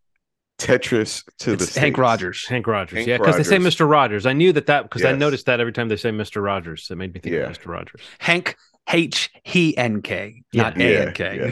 [0.58, 1.98] Tetris to the It's Hank States.
[1.98, 2.46] Rogers.
[2.46, 2.96] Hank Rogers.
[2.98, 3.88] Hank yeah, because they say Mr.
[3.88, 4.26] Rogers.
[4.26, 6.42] I knew that that because I noticed that every time they say Mr.
[6.42, 7.42] Rogers, it made me think Yeah.
[7.50, 7.66] of Mr.
[7.66, 8.00] Rogers.
[8.20, 8.56] Hank
[8.88, 10.78] H E N K, not.
[10.80, 11.50] A N K.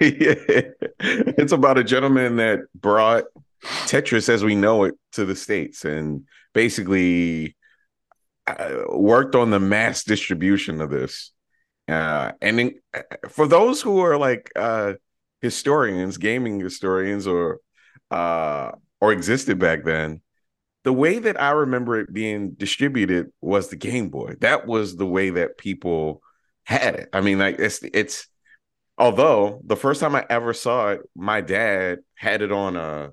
[0.98, 3.24] It's about a gentleman that brought
[3.62, 7.56] Tetris as we know it to the States and basically
[8.46, 11.32] uh, worked on the mass distribution of this.
[11.88, 12.74] Uh, and in,
[13.28, 14.94] for those who are like uh,
[15.40, 17.60] historians, gaming historians, or
[18.10, 20.20] uh, or existed back then,
[20.86, 24.36] the way that I remember it being distributed was the Game Boy.
[24.40, 26.22] That was the way that people
[26.62, 27.08] had it.
[27.12, 28.28] I mean, like it's it's
[28.96, 33.10] although the first time I ever saw it, my dad had it on a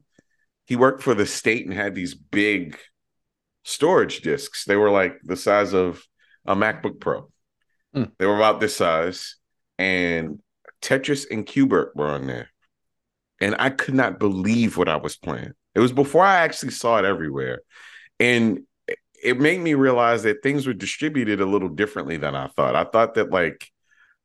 [0.66, 2.78] he worked for the state and had these big
[3.64, 4.66] storage discs.
[4.66, 6.04] They were like the size of
[6.46, 7.32] a MacBook Pro.
[7.92, 8.04] Hmm.
[8.20, 9.38] They were about this size,
[9.80, 10.44] and
[10.84, 12.52] Tetris and Qbert were on there.
[13.42, 15.54] And I could not believe what I was playing.
[15.76, 17.62] It was before I actually saw it everywhere.
[18.20, 18.62] And
[19.24, 22.76] it- made me realize that things were distributed a little differently than I thought.
[22.76, 23.72] I thought that like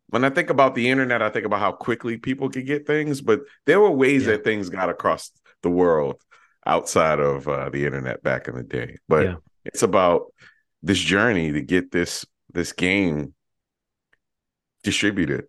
[0.09, 3.21] when I think about the internet, I think about how quickly people could get things,
[3.21, 4.33] but there were ways Yeah.
[4.33, 5.31] that things got across
[5.63, 6.21] the world
[6.67, 8.97] outside of uh, the internet back in the day.
[9.09, 9.37] But Yeah.
[9.65, 10.33] it's about
[10.83, 13.35] this journey to get this this game
[14.83, 15.45] distributed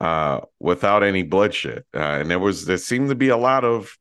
[0.00, 1.84] uh, without any bloodshed.
[1.94, 3.96] Uh, and there was there seemed to be a lot of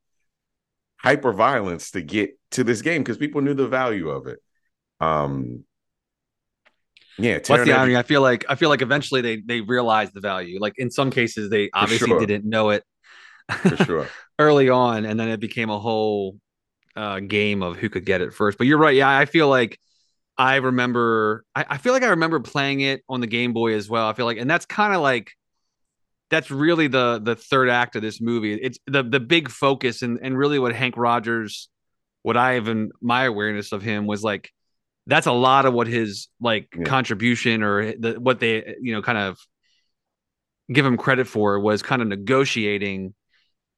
[1.00, 4.40] hyper violence to get to this game because people knew the value of it.
[5.00, 5.64] Um,
[7.18, 7.98] yeah, What's the irony?
[7.98, 10.60] I feel like I feel like eventually they they realized the value.
[10.60, 12.20] Like in some cases, they obviously sure.
[12.20, 12.84] didn't know it
[13.50, 14.08] for sure.
[14.40, 16.40] early on, and then it became a whole
[16.96, 18.58] uh, game of who could get it first.
[18.58, 18.96] But you're right.
[18.96, 19.80] Yeah, I feel like
[20.38, 21.44] I remember.
[21.54, 24.08] I, I feel like I remember playing it on the Game Boy as well.
[24.08, 25.34] I feel like, and that's kind of like
[26.30, 28.54] that's really the the third act of this movie.
[28.54, 31.70] It's the the big focus and and really what Hank Rogers,
[32.24, 34.52] what I even my awareness of him was like.
[35.08, 36.84] That's a lot of what his like Yeah.
[36.84, 39.40] contribution or the, what they you know kind of
[40.72, 43.16] give him credit for was kind of negotiating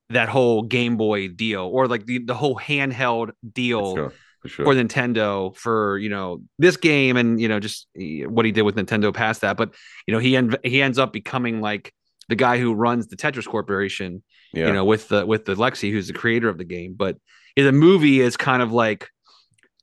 [0.10, 4.14] that whole Game Boy deal or like the, the whole handheld deal Sure.
[4.42, 4.66] for sure.
[4.66, 8.76] for Nintendo for you know this game and you know just what he did with
[8.76, 9.56] Nintendo past that.
[9.56, 9.74] But
[10.08, 11.94] you know he en- he ends up becoming like
[12.32, 14.24] the guy who runs the Tetris Corporation.
[14.54, 14.68] yeah.
[14.68, 16.96] You know with the with the Lexi who's the creator of the game.
[16.98, 17.18] But
[17.56, 19.10] the movie is kind of like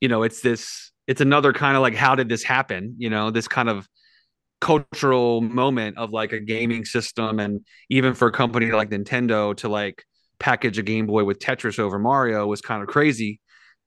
[0.01, 2.95] you know it's this it's another kind of like how did this happen?
[2.99, 3.87] You know this kind of
[4.61, 9.69] cultural moment of like a gaming system and even for a company like Nintendo to
[9.69, 10.03] like
[10.41, 13.41] package a Game Boy with Tetris over Mario was kind of crazy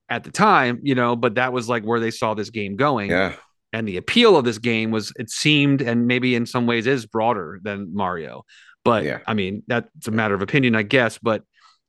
[0.07, 3.09] at the time, you know, but that was like where they saw this game going.
[3.09, 3.34] yeah.
[3.74, 7.06] And the appeal of this game was it seemed and maybe in some ways is
[7.06, 8.44] broader than Mario.
[8.84, 9.20] But Yeah.
[9.28, 11.18] I mean, that's a matter of opinion, I guess.
[11.18, 11.44] But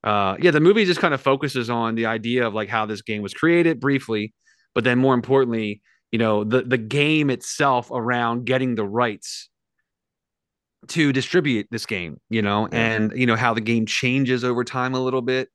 [0.04, 3.02] uh yeah, the movie just kind of focuses on the idea of like how this
[3.02, 4.34] game was created briefly,
[4.74, 9.48] but then more importantly, you know, the the game itself around getting the rights
[10.88, 14.94] to distribute this game, you know, and you know how the game changes over time
[14.94, 15.48] a little bit.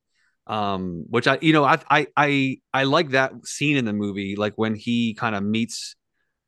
[0.48, 4.38] Um, which I, you know, I, I, I, I like that scene in the movie,
[4.38, 5.97] like when he kind of meets,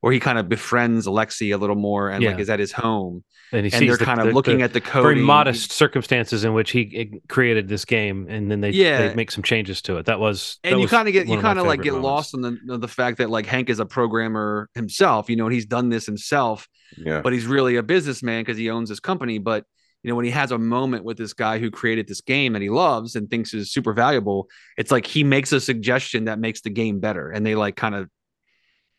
[0.01, 3.23] or he kind of befriends Alexi a little more, and like is at his home,
[3.51, 5.03] and he and sees they're the- kind of the- looking the at the code.
[5.03, 9.09] very modest circumstances in which he eh, created this game, and then they Yeah.
[9.09, 10.05] they make some changes to it.
[10.05, 12.05] That was that and you kind of get you kind of like get moments.
[12.05, 15.53] lost in the the fact that like Hank is a programmer himself, you know, and
[15.53, 17.21] he's done this himself, Yeah.
[17.21, 19.37] but he's really a businessman because he owns his company.
[19.37, 19.65] But
[20.01, 22.61] you know, when he has a moment with this guy who created this game that
[22.61, 24.47] he loves and thinks is super valuable,
[24.77, 27.95] it's like he makes a suggestion that makes the game better, and they like kind
[27.95, 28.07] of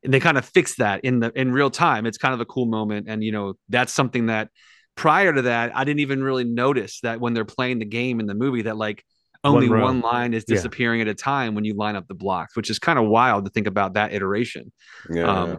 [0.02, 2.06] they kind of fix that in the in real time.
[2.06, 4.48] It's kind of a cool moment, and you know, that's something that
[4.96, 8.26] prior to that I didn't even really notice that when they're playing the game in
[8.26, 9.04] the movie that like
[9.44, 10.54] only One one, line is Yeah.
[10.54, 13.44] disappearing at a time when you line up the blocks, which is kind of wild
[13.46, 14.72] to think about that iteration.
[15.08, 15.24] Yeah.
[15.26, 15.58] Um,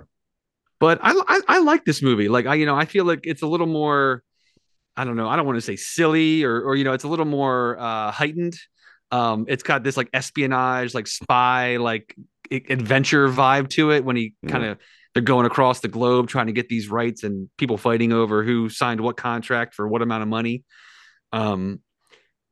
[0.80, 2.30] but I, I I like this movie.
[2.30, 4.24] Like I you know I feel like it's a little more
[4.98, 7.08] I don't know I don't want to say silly or or you know it's a
[7.08, 8.56] little more uh, heightened.
[9.12, 12.16] Um, it's got this like espionage, like spy, like
[12.52, 14.50] adventure vibe to it when he Yeah.
[14.52, 14.78] kind of
[15.14, 18.70] they're going across the globe trying to get these rights and people fighting over who
[18.70, 20.64] signed what contract for what amount of money.
[21.34, 21.82] Um,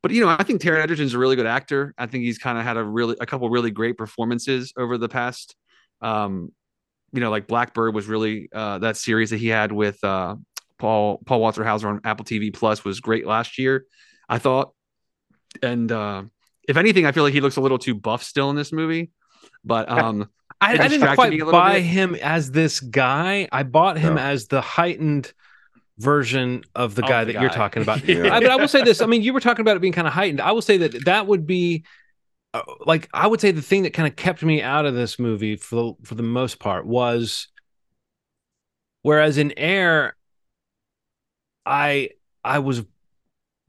[0.04, 1.93] but you know, I think Taron Egerton's a really good actor.
[1.97, 5.10] I think he's kind of had a really a couple really great performances over the
[5.10, 5.56] past.
[6.02, 6.52] Um,
[7.14, 10.36] you know, like Blackbird was really uh, that series that he had with uh,
[10.78, 13.86] Paul Paul Walter Hauser on Apple TV Plus was great last year.
[14.30, 14.74] I thought,
[15.64, 16.24] and uh,
[16.68, 19.12] if anything, I feel like he looks a little too buff still in this movie.
[19.64, 20.30] But um,
[20.62, 21.84] I, I didn't quite me a little buy bit.
[21.84, 23.47] him as this guy.
[23.52, 24.22] I bought him No.
[24.22, 25.34] as the heightened
[25.97, 28.04] version of the guy the that you're talking about.
[28.08, 28.34] Yeah.
[28.34, 29.02] I, but I will say this.
[29.02, 30.39] I mean, you were talking about it being kind of heightened.
[30.41, 31.84] I will say that that would be
[32.54, 35.20] uh, like I would say the thing that kind of kept me out of this
[35.20, 37.47] movie for the, for the most part was
[39.04, 40.16] whereas in Air
[41.66, 42.10] I
[42.43, 42.84] I was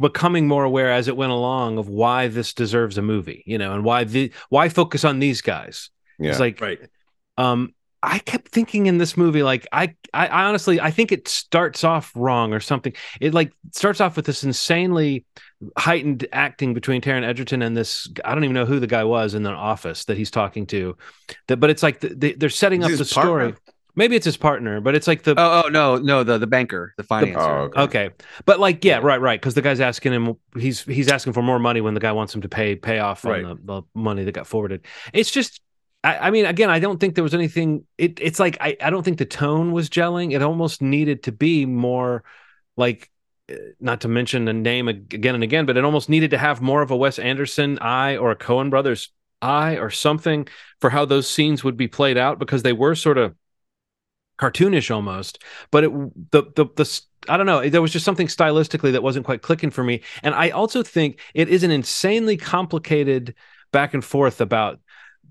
[0.00, 3.74] becoming more aware as it went along of why this deserves a movie, you know,
[3.74, 5.90] and why the why focus on these guys.
[6.18, 6.30] yeah.
[6.30, 6.78] It's like right,
[7.36, 11.28] um I kept thinking in this movie, like I, I, I honestly, I think it
[11.28, 12.94] starts off wrong or something.
[13.20, 15.26] It like starts off with this insanely
[15.76, 18.08] heightened acting between Taron Egerton and this.
[18.24, 20.96] I don't even know who the guy was in the office that he's talking to.
[21.48, 23.50] That, but it's like the, they, they're setting Is up the partner?
[23.50, 23.54] story.
[23.96, 26.94] Maybe it's his partner, but it's like the Oh, oh no, no, the the banker,
[26.96, 27.60] the financier.
[27.60, 28.06] oh, okay.
[28.06, 28.10] okay,
[28.44, 31.58] but like yeah, right, right, because the guy's asking him, he's he's asking for more
[31.58, 33.44] money when the guy wants him to pay pay off Right.
[33.44, 34.84] on the, the money that got forwarded.
[35.12, 35.60] It's just,
[36.04, 37.84] I, I mean, again, I don't think there was anything.
[37.98, 40.32] It it's like I I don't think the tone was gelling.
[40.34, 42.24] It almost needed to be more
[42.76, 43.10] like.
[43.50, 46.60] uh, Not to mention the name again and again, but it almost needed to have
[46.62, 49.10] more of a Wes Anderson eye or a Coen brothers
[49.42, 50.46] eye or something
[50.80, 53.34] for how those scenes would be played out because they were sort of
[54.40, 55.90] cartoonish almost but it
[56.30, 59.70] the the the I don't know there was just something stylistically that wasn't quite clicking
[59.70, 60.02] for me.
[60.22, 63.34] And I also think it is an insanely complicated
[63.72, 64.80] back and forth about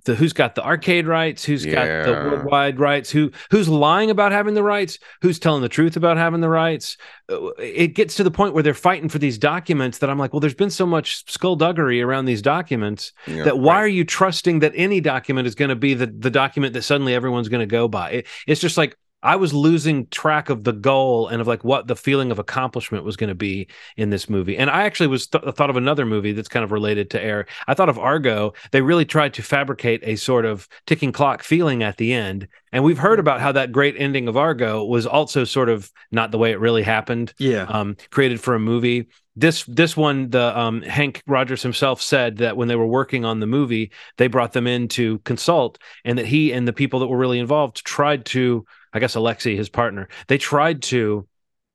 [0.09, 4.31] the who's got the arcade rights who's got the worldwide rights who who's lying about
[4.31, 6.97] having the rights who's telling the truth about having the rights.
[7.31, 10.33] Uh, it gets to the point where they're fighting for these documents that I'm like
[10.33, 13.43] well there's been so much skullduggery around these documents Yeah.
[13.43, 16.73] that why are you trusting that any document is going to be the, the document
[16.73, 18.11] that suddenly everyone's going to go by?
[18.11, 21.87] It, it's just like i was losing track of the goal and of like what
[21.87, 23.67] the feeling of accomplishment was going to be
[23.97, 26.71] in this movie and i actually was th- thought of another movie that's kind of
[26.71, 27.45] related to air.
[27.67, 28.53] I thought of argo.
[28.71, 32.83] They really tried to fabricate a sort of ticking clock feeling at the end and
[32.83, 36.37] we've heard about how that great ending of argo was also sort of not the
[36.37, 39.07] way it really happened Yeah, um, created for a movie.
[39.35, 43.39] This this one, the um, Hank Rogers himself said that when they were working on
[43.39, 47.07] the movie, they brought them in to consult, and that he and the people that
[47.07, 51.27] were really involved tried to, I guess Alexi, his partner, they tried to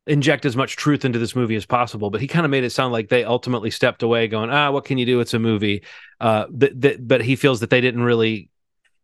[0.06, 2.10] inject as much truth into this movie as possible.
[2.10, 4.84] But he kind of made it sound like they ultimately stepped away, going, "Ah, what
[4.84, 5.20] can you do?
[5.20, 5.82] It's a movie."
[6.20, 8.50] Uh, but he feels that they didn't really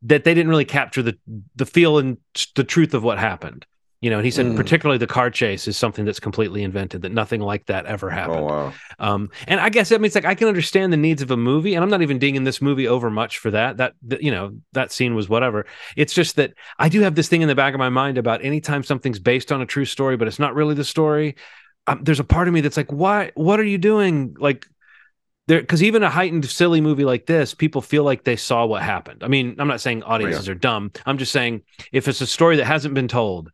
[0.02, 1.18] that they didn't really capture the
[1.56, 2.18] the feel and
[2.54, 3.66] the truth of what happened.
[4.03, 4.57] You know, and he said Mm.
[4.57, 8.40] particularly the car chase is something that's completely invented, that nothing like that ever happened.
[8.40, 8.72] Oh wow.
[8.98, 11.74] Um, and I guess that means like I can understand the needs of a movie,
[11.74, 13.76] and I'm not even dinging this movie over much for that.
[13.76, 15.66] That, that you know that scene was whatever.
[15.96, 18.42] It's just that I do have this thing in the back of my mind about
[18.42, 21.36] anytime something's based on a true story, but it's not really the story.
[21.86, 23.32] Um, there's a part of me that's like, why?
[23.34, 24.34] What are you doing?
[24.38, 24.66] Like
[25.46, 28.82] there, because even a heightened silly movie like this, people feel like they saw what
[28.82, 29.22] happened.
[29.24, 30.92] I mean, I'm not saying audiences are dumb.
[31.05, 33.51] I'm just saying if it's a story that hasn't been told,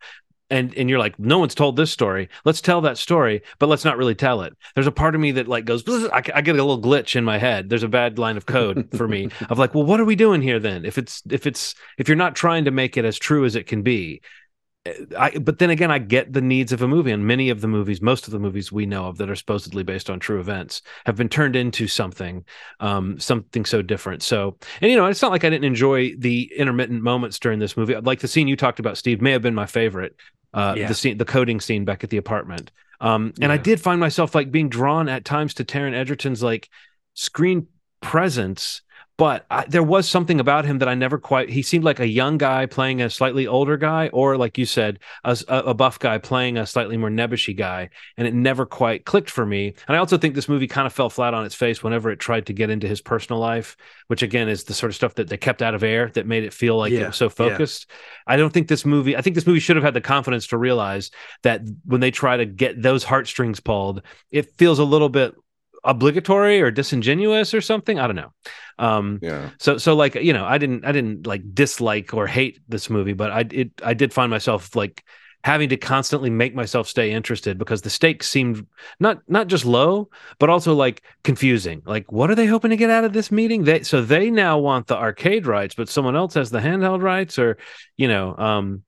[0.50, 2.28] and and you're like no one's told this story.
[2.44, 4.54] Let's tell that story but let's not really tell it.
[4.74, 7.24] There's a part of me that like goes I, I get a little glitch in
[7.24, 7.68] my head.
[7.68, 10.42] There's a bad line of code for me of like well what are we doing
[10.42, 10.84] here then?
[10.84, 13.66] If it's if it's if you're not trying to make it as true as it
[13.66, 14.22] can be
[15.18, 17.68] I, but then again, I get the needs of a movie, and many of the
[17.68, 20.82] movies, most of the movies we know of that are supposedly based on true events,
[21.04, 22.44] have been turned into something,
[22.80, 24.22] um, something so different.
[24.22, 27.76] So, and you know, it's not like I didn't enjoy the intermittent moments during this
[27.76, 27.96] movie.
[27.96, 30.16] Like the scene you talked about, Steve, may have been my favorite.
[30.54, 30.88] Uh, Yeah.
[30.88, 32.70] the scene, the coding scene back at the apartment.
[33.00, 36.70] Um, and I did find myself like being drawn at times to Taron Egerton's like
[37.12, 37.66] screen
[38.00, 38.82] presence
[39.18, 41.48] but I, there was something about him that I never quite.
[41.48, 44.98] He seemed like a young guy playing a slightly older guy, or like you said,
[45.24, 47.88] a buff guy playing a slightly more nebbishy guy,
[48.18, 49.74] and it never quite clicked for me.
[49.88, 52.20] And I also think this movie kind of fell flat on its face whenever it
[52.20, 53.76] tried to get into his personal life,
[54.08, 56.44] which again is the sort of stuff that they kept out of air that made
[56.44, 57.30] it feel like it was so yeah.
[57.30, 57.90] focused.
[58.26, 59.16] I don't think this movie.
[59.16, 61.10] I think this movie should have had the confidence to realize
[61.42, 65.34] that when they try to get those heartstrings pulled, it feels a little bit
[65.84, 67.98] obligatory or disingenuous or something.
[67.98, 68.32] I don't know.
[68.78, 69.50] Um, Yeah.
[69.58, 73.14] so so like you know, I didn't I didn't like dislike or hate this movie,
[73.14, 75.04] but I it I did find myself like
[75.44, 78.66] having to constantly make myself stay interested because the stakes seemed
[78.98, 80.08] not not just low
[80.40, 83.62] but also like confusing like what are they hoping to get out of this meeting
[83.62, 87.38] they so they now want the arcade rights but someone else has the handheld rights
[87.38, 87.58] or
[87.96, 88.82] you know um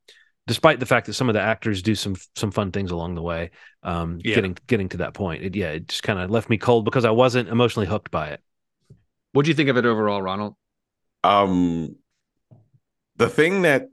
[0.48, 3.22] despite the fact that some of the actors do some some fun things along the
[3.22, 3.50] way
[3.84, 4.34] um Yeah.
[4.36, 7.04] getting getting to that point it, yeah it just kind of left me cold because
[7.04, 8.40] i wasn't emotionally hooked by it
[9.32, 10.56] What do you think of it overall, Ronald?
[11.24, 11.96] Um,
[13.16, 13.88] the thing that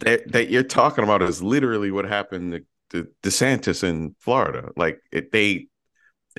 [0.00, 4.70] that that you're talking about is literally what happened to, to DeSantis in Florida.
[4.76, 5.68] Like it, they,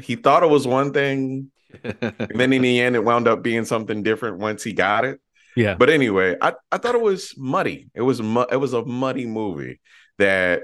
[0.01, 1.51] he thought it was one thing,
[1.83, 5.19] and then in the end, it wound up being something different once he got it.
[5.55, 7.89] Yeah But anyway, I, I thought it was muddy.
[7.93, 9.81] It was mu- it was a muddy movie
[10.17, 10.63] that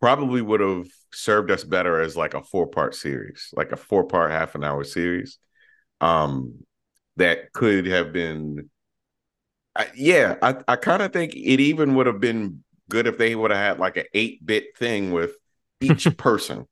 [0.00, 4.04] probably would have served us better as like a four part series, like a four
[4.04, 5.38] part half an hour series.
[6.00, 6.64] Um,
[7.16, 8.70] that could have been,
[9.74, 10.36] I, yeah.
[10.42, 13.60] I I kind of think it even would have been good if they would have
[13.60, 15.32] had like an eight bit thing with
[15.80, 16.66] each person,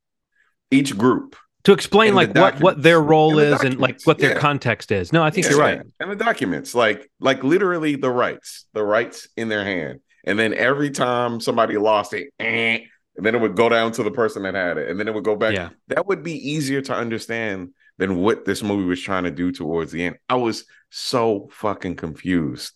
[0.70, 1.36] each group.
[1.64, 4.38] To explain like what what their role the is and like what their yeah.
[4.38, 5.82] context is no i think Yeah, you're right.
[6.00, 10.00] And the documents, like like literally the rights, the rights in their hand.
[10.26, 12.78] And then every time somebody lost it, eh,
[13.16, 15.14] and then it would go down to the person that had it, and then it
[15.14, 15.54] would go back.
[15.54, 19.52] yeah That would be easier to understand than what this movie was trying to do
[19.52, 20.16] towards the end.
[20.28, 22.72] I was so fucking confused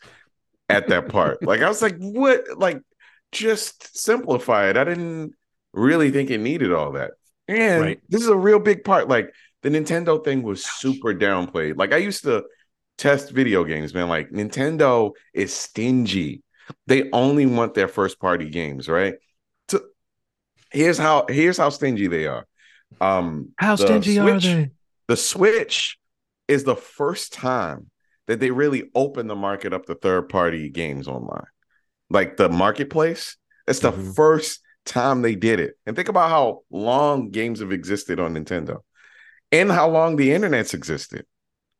[0.68, 1.42] at that part.
[1.42, 2.44] like I was like, what?
[2.56, 2.80] Like,
[3.32, 4.76] just simplify it.
[4.76, 5.32] I didn't
[5.72, 7.12] really think it needed all that.
[7.48, 8.00] And Right.
[8.08, 9.08] this is a real big part.
[9.08, 9.32] Like
[9.62, 11.76] the Nintendo thing was super downplayed.
[11.76, 12.44] Like I used to
[12.98, 14.08] test video games, man.
[14.08, 16.42] Like Nintendo is stingy.
[16.86, 19.14] They only want their first party games, right?
[19.70, 19.80] So
[20.70, 22.46] here's how here's how stingy they are.
[23.00, 24.70] Um how stingy are they
[25.08, 25.98] the Switch
[26.48, 27.90] is the first time
[28.26, 31.46] that they really open the market up to third party games online.
[32.10, 33.36] Like the marketplace,
[33.66, 34.14] it's the Mhm.
[34.14, 35.74] first time they did it.
[35.86, 38.78] And think about how long games have existed on Nintendo
[39.52, 41.26] and how long the internet's existed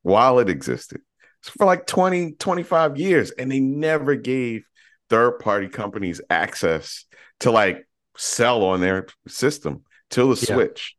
[0.02, 1.00] while it existed.
[1.40, 3.30] It's for like 20, 25 years.
[3.32, 4.64] And they never gave
[5.10, 7.04] third party companies access
[7.40, 10.54] to like sell on their system till the Yeah.
[10.54, 10.94] Switch.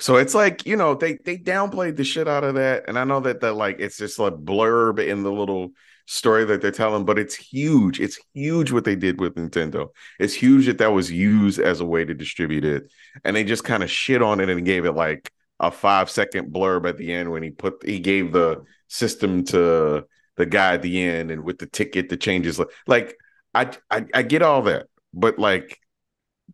[0.00, 2.84] So it's like, you know, they they downplayed the shit out of that.
[2.88, 5.70] And I know that that like it's just a blurb in the little
[6.06, 8.00] story that they're telling, but it's huge.
[8.00, 9.88] It's huge what they did with Nintendo.
[10.18, 12.92] It's huge that that was used as a way to distribute it.
[13.24, 15.30] And they just kind of shit on it and gave it like
[15.60, 20.04] a five second blurb at the end when he put he gave the system to
[20.36, 23.16] the guy at the end and with the ticket the changes like
[23.54, 25.78] I I, I get all that, but like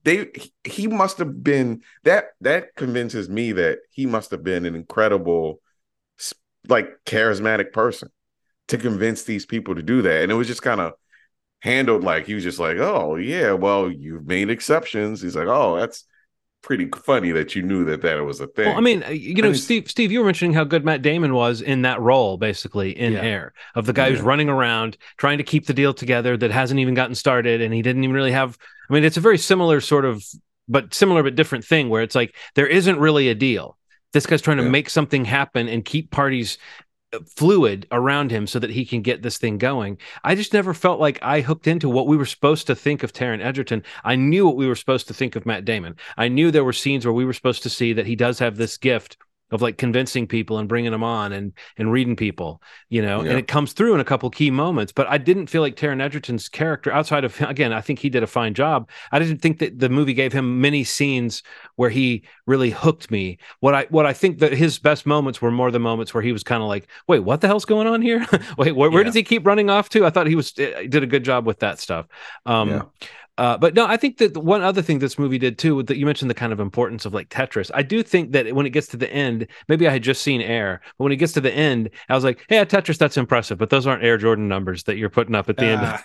[0.05, 0.31] they
[0.65, 5.61] he must have been that that convinces me that he must have been an incredible
[6.69, 8.11] like charismatic person
[8.69, 10.93] to convince these people to do that and it was just kind of
[11.63, 15.77] handled like he was just like oh yeah well you've made exceptions he's like oh
[15.77, 16.05] that's
[16.61, 18.67] pretty funny that you knew that that was a thing.
[18.67, 20.85] Well, I mean, uh, you know, And it's- Steve, Steve, you were mentioning how good
[20.85, 23.21] Matt Damon was in that role, basically in Yeah.
[23.23, 26.81] Air, of the guy who's running around trying to keep the deal together that hasn't
[26.81, 28.59] even gotten started, and he didn't even really have.
[28.91, 30.25] I mean, it's a very similar sort of,
[30.67, 33.79] but similar but different thing where it's like there isn't really a deal.
[34.13, 34.71] This guy's trying to Yeah.
[34.71, 36.59] make something happen and keep parties
[37.37, 39.99] fluid around him so that he can get this thing going.
[40.25, 43.13] I just never felt like I hooked into what we were supposed to think of
[43.13, 43.83] Taron Egerton.
[44.05, 45.97] I knew what we were supposed to think of Matt Damon.
[46.17, 48.57] I knew there were scenes where we were supposed to see that he does have
[48.57, 49.17] this gift
[49.51, 53.31] of like convincing people and bringing them on and and reading people, you know, Yeah.
[53.31, 54.93] and it comes through in a couple key moments.
[54.93, 58.23] But I didn't feel like Taron Egerton's character, outside of again, I think he did
[58.23, 58.89] a fine job.
[59.13, 61.43] I didn't think that the movie gave him many scenes
[61.77, 63.39] where he really hooked me.
[63.61, 66.33] What I what I think that his best moments were more the moments where he
[66.33, 68.27] was kind of like, wait, what the hell's going on here?
[68.59, 69.05] wait, where, where Yeah.
[69.05, 70.05] does he keep running off to?
[70.07, 72.07] I thought he was eh, did a good job with that stuff.
[72.47, 72.83] Um, Yeah.
[73.39, 76.05] Uh, but no, I think that one other thing this movie did too, that you
[76.05, 77.71] mentioned the kind of importance of like Tetris.
[77.73, 80.41] I do think that when it gets to the end, maybe I had just seen
[80.41, 83.57] Air, but when it gets to the end, I was like, "Yeah, Tetris, that's impressive,"
[83.57, 86.03] but those aren't Air Jordan numbers that you're putting up at the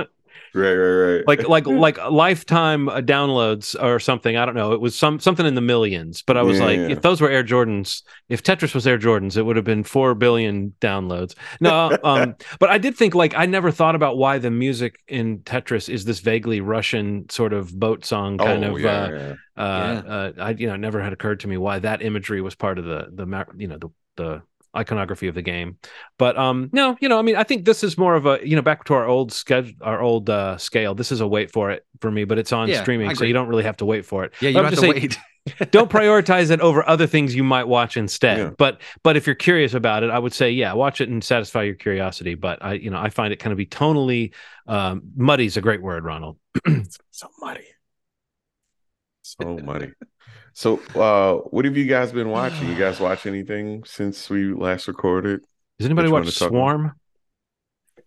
[0.00, 0.08] end.
[0.54, 1.28] right, right, right.
[1.28, 4.36] like, like, like lifetime uh, downloads or something.
[4.36, 4.72] I don't know.
[4.72, 6.22] It was some something in the millions.
[6.22, 6.88] But I was Yeah, like, yeah.
[6.88, 10.14] if those were Air Jordans, if Tetris was Air Jordans, it would have been four
[10.14, 11.34] billion downloads.
[11.60, 15.40] No, um, but I did think like I never thought about why the music in
[15.40, 18.80] Tetris is this vaguely Russian sort of boat song kind oh, of.
[18.80, 19.34] yeah, uh, yeah.
[19.56, 22.54] uh, uh, I you know it never had occurred to me why that imagery was
[22.54, 24.42] part of the the you know the the
[24.76, 25.78] iconography of the game.
[26.18, 28.56] But um no, you know, I mean, I think this is more of a you
[28.56, 30.94] know back to our old schedule, our old uh, scale.
[30.94, 33.32] This is a wait for it for me, but it's on Yeah, streaming, so you
[33.34, 34.32] don't really have to wait for it.
[34.40, 35.18] Yeah, you But don't have to just wait.
[35.70, 38.38] don't prioritize it over other things you might watch instead.
[38.38, 38.50] Yeah.
[38.56, 41.62] But but if you're curious about it, I would say yeah, watch it and satisfy
[41.64, 42.34] your curiosity.
[42.34, 44.34] But I you know I find it kind of be tonally
[44.66, 46.38] um, muddy is a great word, Ronald.
[47.10, 47.66] so muddy.
[49.40, 49.92] So money.
[50.54, 52.68] So uh what have you guys been watching?
[52.68, 55.40] You guys watch anything since we last recorded?
[55.78, 56.58] Does anybody Which watch to talk about?
[56.58, 56.92] Swarm?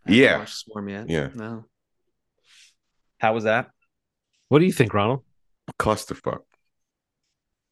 [0.08, 0.40] Yeah.
[0.40, 1.10] watched Swarm yet.
[1.10, 1.30] Yeah.
[1.34, 1.66] No.
[3.20, 3.70] How was that?
[4.50, 5.24] What do you think, Ronald?
[5.80, 6.42] Clusterfuck.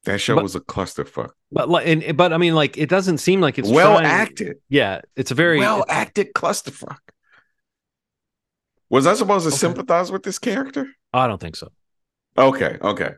[0.06, 1.30] That show But- was a clusterfuck.
[1.52, 4.58] But like, and, but I mean, like, it doesn't seem like it's well trying- acted.
[4.68, 6.98] Yeah, it's a very well acted clusterfuck.
[8.90, 9.58] Was I supposed to Okay.
[9.58, 10.88] sympathize with this character?
[11.14, 11.70] I don't think so.
[12.38, 13.12] Okay, okay.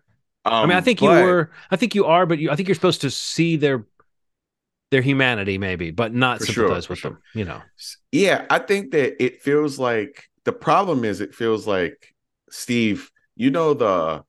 [0.45, 1.51] Um, I mean, I think you were.
[1.71, 3.85] I think you are, but you, I think you're supposed to see their
[4.91, 7.11] their humanity, maybe, but not For sure, sympathize for with sure.
[7.11, 7.21] them.
[7.33, 7.61] You know,
[8.11, 12.15] Yeah, I think that it feels like the problem is it feels like
[12.49, 14.23] Steve, you know the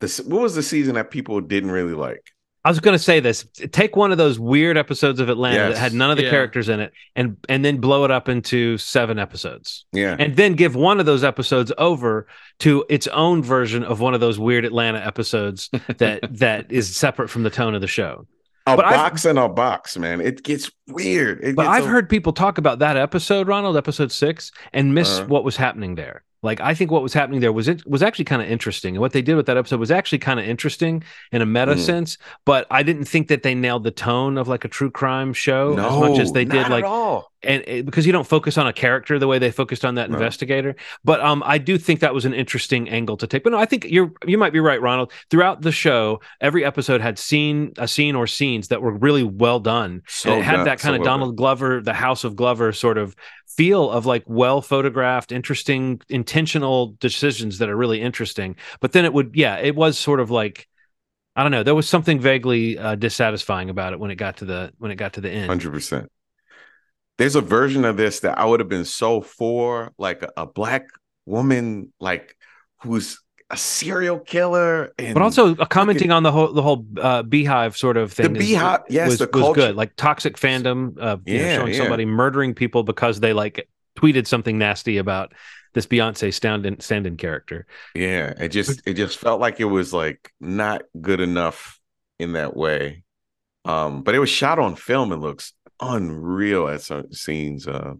[0.00, 2.32] the what was the season that people didn't really like?
[2.66, 5.78] I was going to say this: take one of those weird episodes of Atlanta that
[5.78, 6.30] had none of the Yeah.
[6.30, 10.16] characters in it, and and then blow it up into seven episodes, Yeah.
[10.18, 12.26] and then give one of those episodes over
[12.60, 17.30] to its own version of one of those weird Atlanta episodes that that is separate
[17.30, 18.26] from the tone of the show.
[18.68, 20.20] a but I've- box and a box, man.
[20.20, 21.38] It gets weird.
[21.44, 24.92] It But gets I've a- heard people talk about that episode, Ronald, episode six, and
[24.92, 25.28] miss Uh-huh.
[25.28, 26.24] what was happening there.
[26.42, 29.00] Like I think what was happening there was it was actually kind of interesting, and
[29.00, 31.78] what they did with that episode was actually kind of interesting in a meta Mhm.
[31.80, 32.18] sense.
[32.44, 35.72] But I didn't think that they nailed the tone of like a true crime show
[35.72, 37.32] as much as they did like all.
[37.42, 40.10] and it, because you don't focus on a character the way they focused on that
[40.10, 40.16] No.
[40.16, 40.74] investigator.
[41.04, 43.42] But um, I do think that was an interesting angle to take.
[43.44, 45.12] But no, I think you're you might be right, Ronald.
[45.30, 49.58] Throughout the show, every episode had scene a scene or scenes that were really well
[49.60, 50.02] done.
[50.08, 51.20] So and it had done- that kind so of well done.
[51.20, 53.14] Donald Glover, the House of Glover sort of
[53.56, 58.56] feel of like well photographed, interesting, intentional decisions that are really interesting.
[58.80, 60.68] But then it would, yeah, it was sort of like.
[61.38, 61.62] I don't know.
[61.62, 64.94] There was something vaguely uh, dissatisfying about it when it got to the when it
[64.94, 65.48] got to the end.
[65.48, 66.10] Hundred percent.
[67.18, 70.46] There's a version of this that I would have been so for, like a, a
[70.46, 70.86] black
[71.26, 72.34] woman, like
[72.82, 77.76] who's a serial killer, and but also commenting on the whole the whole uh, Beyhive
[77.76, 78.32] sort of thing.
[78.32, 79.60] The is- Beyhive- yes, was, the was culture.
[79.60, 79.76] good.
[79.76, 81.78] Like toxic fandom, uh, you know, showing yeah.
[81.78, 85.32] somebody murdering people because they like tweeted something nasty about
[85.74, 87.66] this Beyonce stand-in stand-in character.
[87.94, 91.78] yeah, it just it just felt like it was like not good enough
[92.18, 93.04] in that way.
[93.64, 97.66] Um, but it was shot on film and looks unreal at some scenes.
[97.68, 97.94] Uh,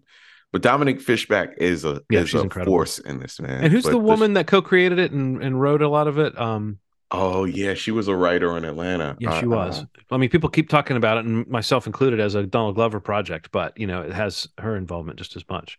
[0.52, 2.76] but Dominique Fishback is a Yeah, is she's a incredible.
[2.76, 3.64] force in this man.
[3.64, 6.38] And who's But the woman that co-created it and, and wrote a lot of it?
[6.38, 6.78] Um,
[7.10, 9.16] Oh yeah, she was a writer in Atlanta.
[9.20, 9.80] yeah, she Uh, was.
[9.80, 12.98] uh, I mean, people keep talking about it, and myself included, as a Donald Glover
[13.00, 13.50] project.
[13.52, 15.78] But you know, it has her involvement just as much,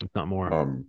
[0.00, 0.52] if not more.
[0.52, 0.86] um,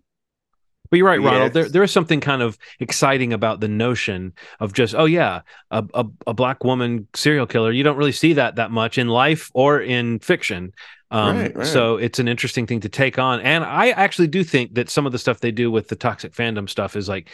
[0.92, 1.54] But you're right, Yeah, Ronald.
[1.54, 5.42] There, there is something kind of exciting about the notion of just, oh yeah,
[5.72, 7.72] a, a, a black woman serial killer.
[7.72, 10.74] You don't really see that that much in life or in fiction.
[11.12, 11.68] Um, Right, right.
[11.68, 15.06] So it's an interesting thing to take on, and I actually do think that some
[15.06, 17.30] of the stuff they do with the toxic fandom stuff is like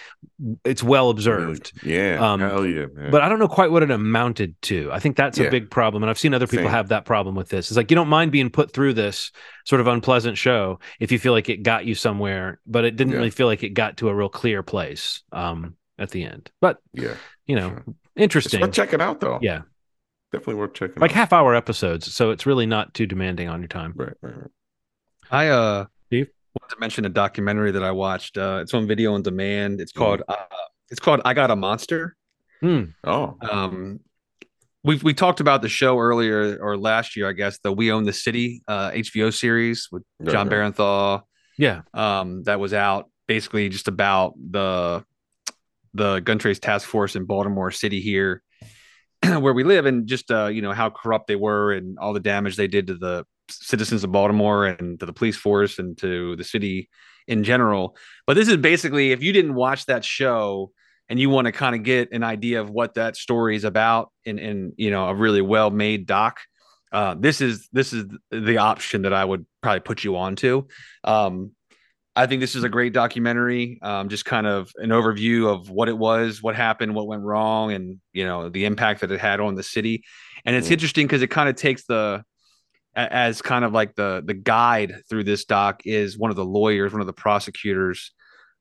[0.66, 1.72] it's well observed.
[1.84, 2.18] Yeah.
[2.20, 3.12] Um, hell yeah, man.
[3.12, 4.90] But I don't know quite what it amounted to.
[4.92, 6.72] I think that's a big problem, and I've seen other people Same.
[6.74, 7.70] have that problem with this.
[7.72, 9.32] It's like you don't mind being put through this
[9.66, 13.12] sort of unpleasant show if you feel like it got you somewhere, but it didn't
[13.14, 13.18] Yeah.
[13.20, 16.52] really feel like it got to a real clear place um, at the end.
[16.60, 17.14] But yeah.
[17.48, 17.84] you know, Sure.
[18.18, 18.72] It's interesting.
[18.74, 19.40] check it out though.
[19.42, 19.62] Yeah,
[20.32, 21.16] Definitely worth checking like out.
[21.16, 23.94] half hour episodes, so it's really not too demanding on your time.
[23.96, 24.52] Right, right, right.
[25.30, 26.28] I uh Steve?
[26.60, 28.38] wanted to mention a documentary that I watched.
[28.38, 29.82] Uh, it's on video on demand.
[29.82, 29.98] It's Mm.
[29.98, 30.36] called uh,
[30.90, 32.16] it's called I Got a Monster.
[32.62, 32.84] Hmm.
[33.04, 34.00] Oh, Um,
[34.84, 37.60] we we talked about the show earlier or last year, I guess.
[37.60, 40.74] The We Own the City uh, HBO series with Right, Jon right.
[40.74, 41.22] Bernthal.
[41.58, 45.04] Yeah, Um, that was out basically just about the
[45.94, 48.42] the gun trace task force in Baltimore City here,
[49.40, 52.20] where we live, and just uh, you know how corrupt they were and all the
[52.20, 56.36] damage they did to the citizens of Baltimore and to the police force and to
[56.36, 56.90] the city
[57.28, 57.96] in general.
[58.26, 60.72] But this is basically if you didn't watch that show
[61.10, 64.12] and you want to kind of get an idea of what that story is about
[64.26, 66.40] in in you know a really well made doc.
[66.92, 70.68] Uh, this is this is the option that I would probably put you on to.
[71.04, 71.52] Um,
[72.16, 73.80] I think this is a great documentary.
[73.82, 77.72] Um, just kind of an overview of what it was, what happened, what went wrong,
[77.72, 80.03] and you know the impact that it had on the city.
[80.45, 80.74] And it's Mm.
[80.74, 82.24] interesting because it kind of takes the
[82.93, 86.91] as kind of like the the guide through this doc is one of the lawyers,
[86.91, 88.12] one of the prosecutors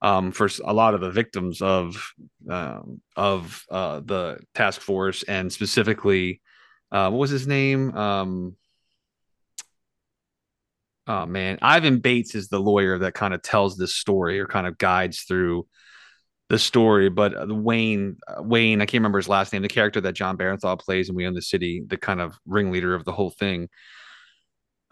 [0.02, 2.12] um, for a lot of the victims of
[2.48, 6.40] um, of uh, the task force, and specifically,
[6.92, 7.94] uh, what was his name?
[7.96, 8.56] Um,
[11.10, 14.66] oh man, Ivan Bates is the lawyer that kind of tells this story or kind
[14.66, 15.66] of guides through
[16.48, 17.08] the story.
[17.08, 20.38] But uh, Wayne, uh, Wayne, I can't remember his last name, the character that Jon
[20.38, 23.68] Bernthal plays in We Own the City, the kind of ringleader of the whole thing.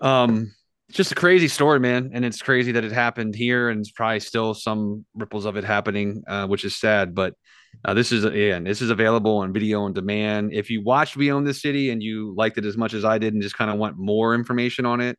[0.00, 0.52] Um,
[0.90, 4.20] just a crazy story, man, and it's crazy that it happened here, and it's probably
[4.20, 7.14] still some ripples of it happening, uh, which is sad.
[7.14, 7.34] But
[7.84, 10.52] uh, this is again, this is available on video on demand.
[10.52, 13.18] If you watched We Own the City and you liked it as much as I
[13.18, 15.16] did, and just kind of want more information on it,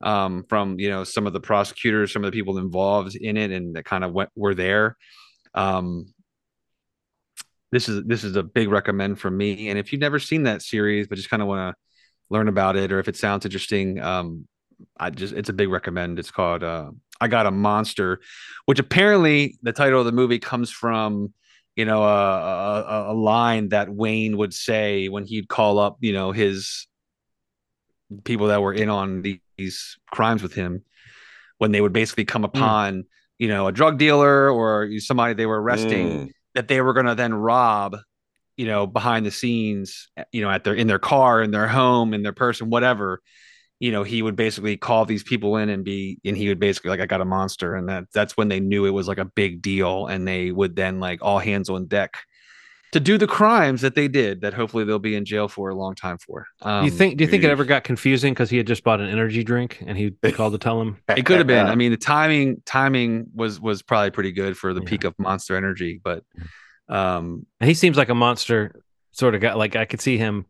[0.00, 3.50] um, from you know some of the prosecutors, some of the people involved in it,
[3.50, 4.96] and that kind of went, were there.
[5.54, 6.12] Um,
[7.72, 9.68] this is this is a big recommend from me.
[9.68, 11.80] And if you've never seen that series, but just kind of want to
[12.28, 14.46] learn about it, or if it sounds interesting, um,
[14.98, 16.18] I just it's a big recommend.
[16.18, 16.90] It's called uh,
[17.20, 18.20] I Got a Monster,
[18.66, 21.32] which apparently the title of the movie comes from
[21.76, 26.12] you know a, a, a line that Wayne would say when he'd call up you
[26.12, 26.86] know his
[28.24, 29.22] people that were in on
[29.56, 30.82] these crimes with him
[31.58, 33.04] when they would basically come upon
[33.38, 36.30] you know a drug dealer or somebody they were arresting Mm.
[36.54, 37.96] that they were going to then rob
[38.56, 42.14] you know behind the scenes you know at their in their car in their home
[42.14, 43.20] in their person whatever.
[43.78, 46.90] You know he would basically call these people in and be and he would basically
[46.90, 47.74] like i got a monster.
[47.76, 50.76] And that that's when they knew it was like a big deal and they would
[50.76, 52.18] then like all hands on deck
[52.92, 55.74] to do the crimes that they did that hopefully they'll be in jail for a
[55.74, 57.16] long time for um, you think?
[57.16, 59.78] Do you think it ever got confusing because he had just bought an energy drink
[59.86, 60.98] and he called to tell him?
[61.16, 64.74] it could have been i mean the timing timing was was probably pretty good for
[64.74, 64.88] the Yeah.
[64.88, 66.24] peak of monster energy but
[66.88, 68.82] um And he seems like a monster
[69.12, 69.54] sort of guy.
[69.54, 70.46] Like I could see him.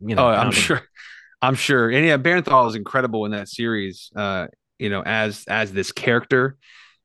[0.00, 0.82] You know, oh, I'm sure.
[1.40, 1.88] I'm sure.
[1.90, 4.10] And yeah, Bernthal is incredible in that series.
[4.14, 4.48] Uh,
[4.78, 6.56] you know, as as this character,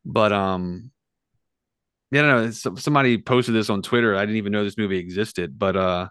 [0.04, 0.92] but um,
[2.12, 4.16] yeah, no, it's- somebody posted this on Twitter.
[4.16, 6.08] I didn't even know this movie existed, but uh,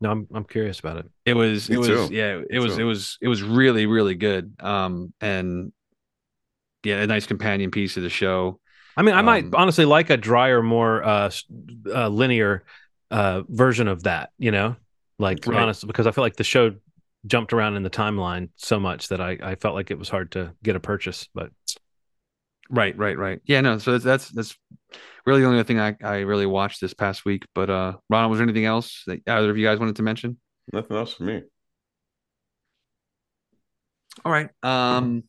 [0.00, 1.06] No, I'm I'm curious about it.
[1.24, 2.14] it was Me it was too.
[2.14, 2.82] yeah, it Me was too.
[2.82, 4.54] it was it was really really good.
[4.60, 5.72] Um, and
[6.84, 8.60] yeah, a nice companion piece of the show.
[8.96, 11.30] I mean, I might Um, honestly like a drier, more uh,
[11.92, 12.64] uh linear
[13.10, 14.30] uh version of that.
[14.38, 14.76] You know,
[15.18, 15.58] like Right.
[15.58, 16.74] honestly, because I feel like the show
[17.26, 20.32] jumped around in the timeline so much that I I felt like it was hard
[20.32, 21.28] to get a purchase.
[21.34, 21.50] But
[22.70, 23.40] Right, right, right.
[23.44, 23.78] Yeah, no.
[23.78, 24.56] So that's that's, that's
[25.26, 27.44] really the only thing I, I really watched this past week.
[27.54, 30.38] But uh, Ronald, was there anything else that either of you guys wanted to mention?
[30.72, 31.42] Nothing else for me.
[34.24, 34.48] All right.
[34.62, 35.24] Um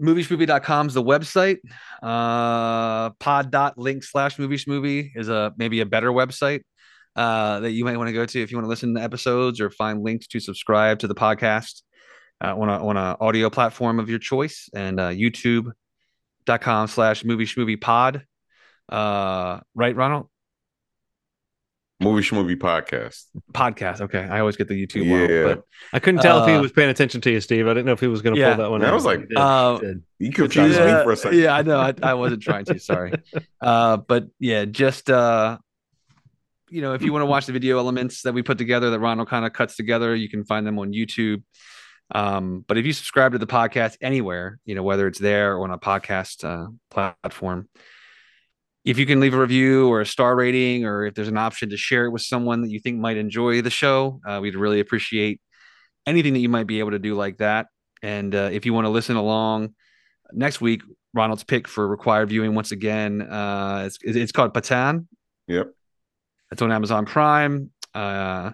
[0.00, 1.58] movieshmovie.com is the website.
[2.02, 6.62] Uh pod.link slash movie is a maybe a better website
[7.16, 9.60] uh that you might want to go to if you want to listen to episodes
[9.60, 11.82] or find links to subscribe to the podcast
[12.42, 17.76] uh, on a on a audio platform of your choice and uh youtube.com slash movie
[17.76, 18.24] pod.
[18.88, 20.28] Uh right, Ronald?
[22.00, 23.24] Movie Schmovie podcast.
[23.52, 24.00] Podcast.
[24.02, 24.20] Okay.
[24.20, 25.42] I always get the YouTube one, Yeah.
[25.54, 27.66] but I couldn't tell if he Uh, was paying attention to you, Steve.
[27.66, 28.54] I didn't know if he was going to Yeah.
[28.54, 28.80] pull that one.
[28.82, 30.02] Man, I was like, He uh, He did.
[30.20, 31.40] You confused yeah, me for a second.
[31.40, 31.80] Yeah, I know.
[31.80, 32.78] I, I wasn't trying to.
[32.78, 33.12] Sorry.
[33.60, 35.58] Uh, but yeah, just uh,
[36.70, 39.00] you know, if you want to watch the video elements that we put together that
[39.00, 41.42] Ronald kind of cuts together, you can find them on YouTube.
[42.14, 45.64] Um, but if you subscribe to the podcast anywhere, you know, whether it's there or
[45.64, 47.68] on a podcast uh, platform,
[48.88, 51.68] if you can leave a review or a star rating, or if there's an option
[51.68, 54.80] to share it with someone that you think might enjoy the show, uh, we'd really
[54.80, 55.42] appreciate
[56.06, 57.66] anything that you might be able to do like that.
[58.02, 59.74] And uh, if you want to listen along
[60.32, 60.80] next week,
[61.12, 65.06] Ronald's pick for required viewing once again, uh, it's, it's called Pathaan.
[65.48, 65.66] Yep.
[66.50, 67.70] It's on Amazon Prime.
[67.94, 68.52] Uh,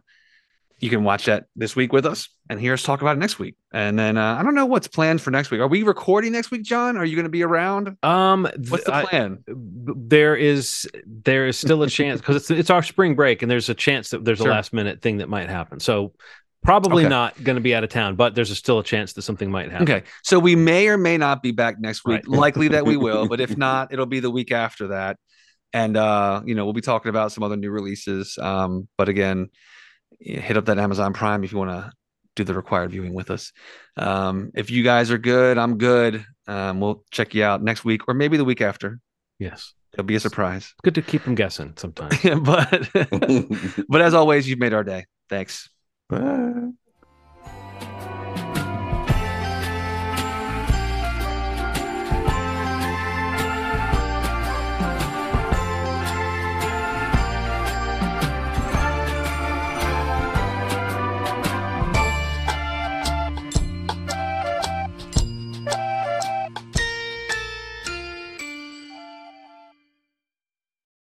[0.80, 3.38] you can watch that this week with us and hear us talk about it next
[3.38, 3.56] week.
[3.72, 5.60] And then uh, I don't know what's planned for next week.
[5.60, 6.96] Are we recording next week, John?
[6.96, 7.96] Are you going to be around?
[8.02, 9.44] Um, what's the plan?
[9.48, 9.52] I,
[9.96, 13.68] there is there is still a chance because it's it's our spring break and there's
[13.68, 14.48] a chance that there's sure.
[14.48, 15.80] a last minute thing that might happen.
[15.80, 16.12] So
[16.62, 17.10] probably okay.
[17.10, 19.50] not going to be out of town, but there's a, still a chance that something
[19.50, 19.90] might happen.
[19.90, 22.26] Okay, so we may or may not be back next week.
[22.26, 22.28] Right.
[22.28, 25.18] Likely that we will, but if not, it'll be the week after that.
[25.72, 28.36] And uh, you know, we'll be talking about some other new releases.
[28.38, 29.48] Um, but again
[30.24, 31.92] hit up that Amazon Prime if you want to
[32.36, 33.52] do the required viewing with us.
[33.96, 36.24] Um, if you guys are good, I'm good.
[36.46, 38.98] Um, we'll check you out next week or maybe the week after.
[39.38, 39.72] Yes.
[39.92, 40.74] It'll be a surprise.
[40.82, 42.18] Good to keep them guessing sometimes.
[42.42, 42.88] but
[43.88, 45.06] but as always, you've made our day.
[45.28, 45.70] Thanks.
[46.08, 46.70] Bye.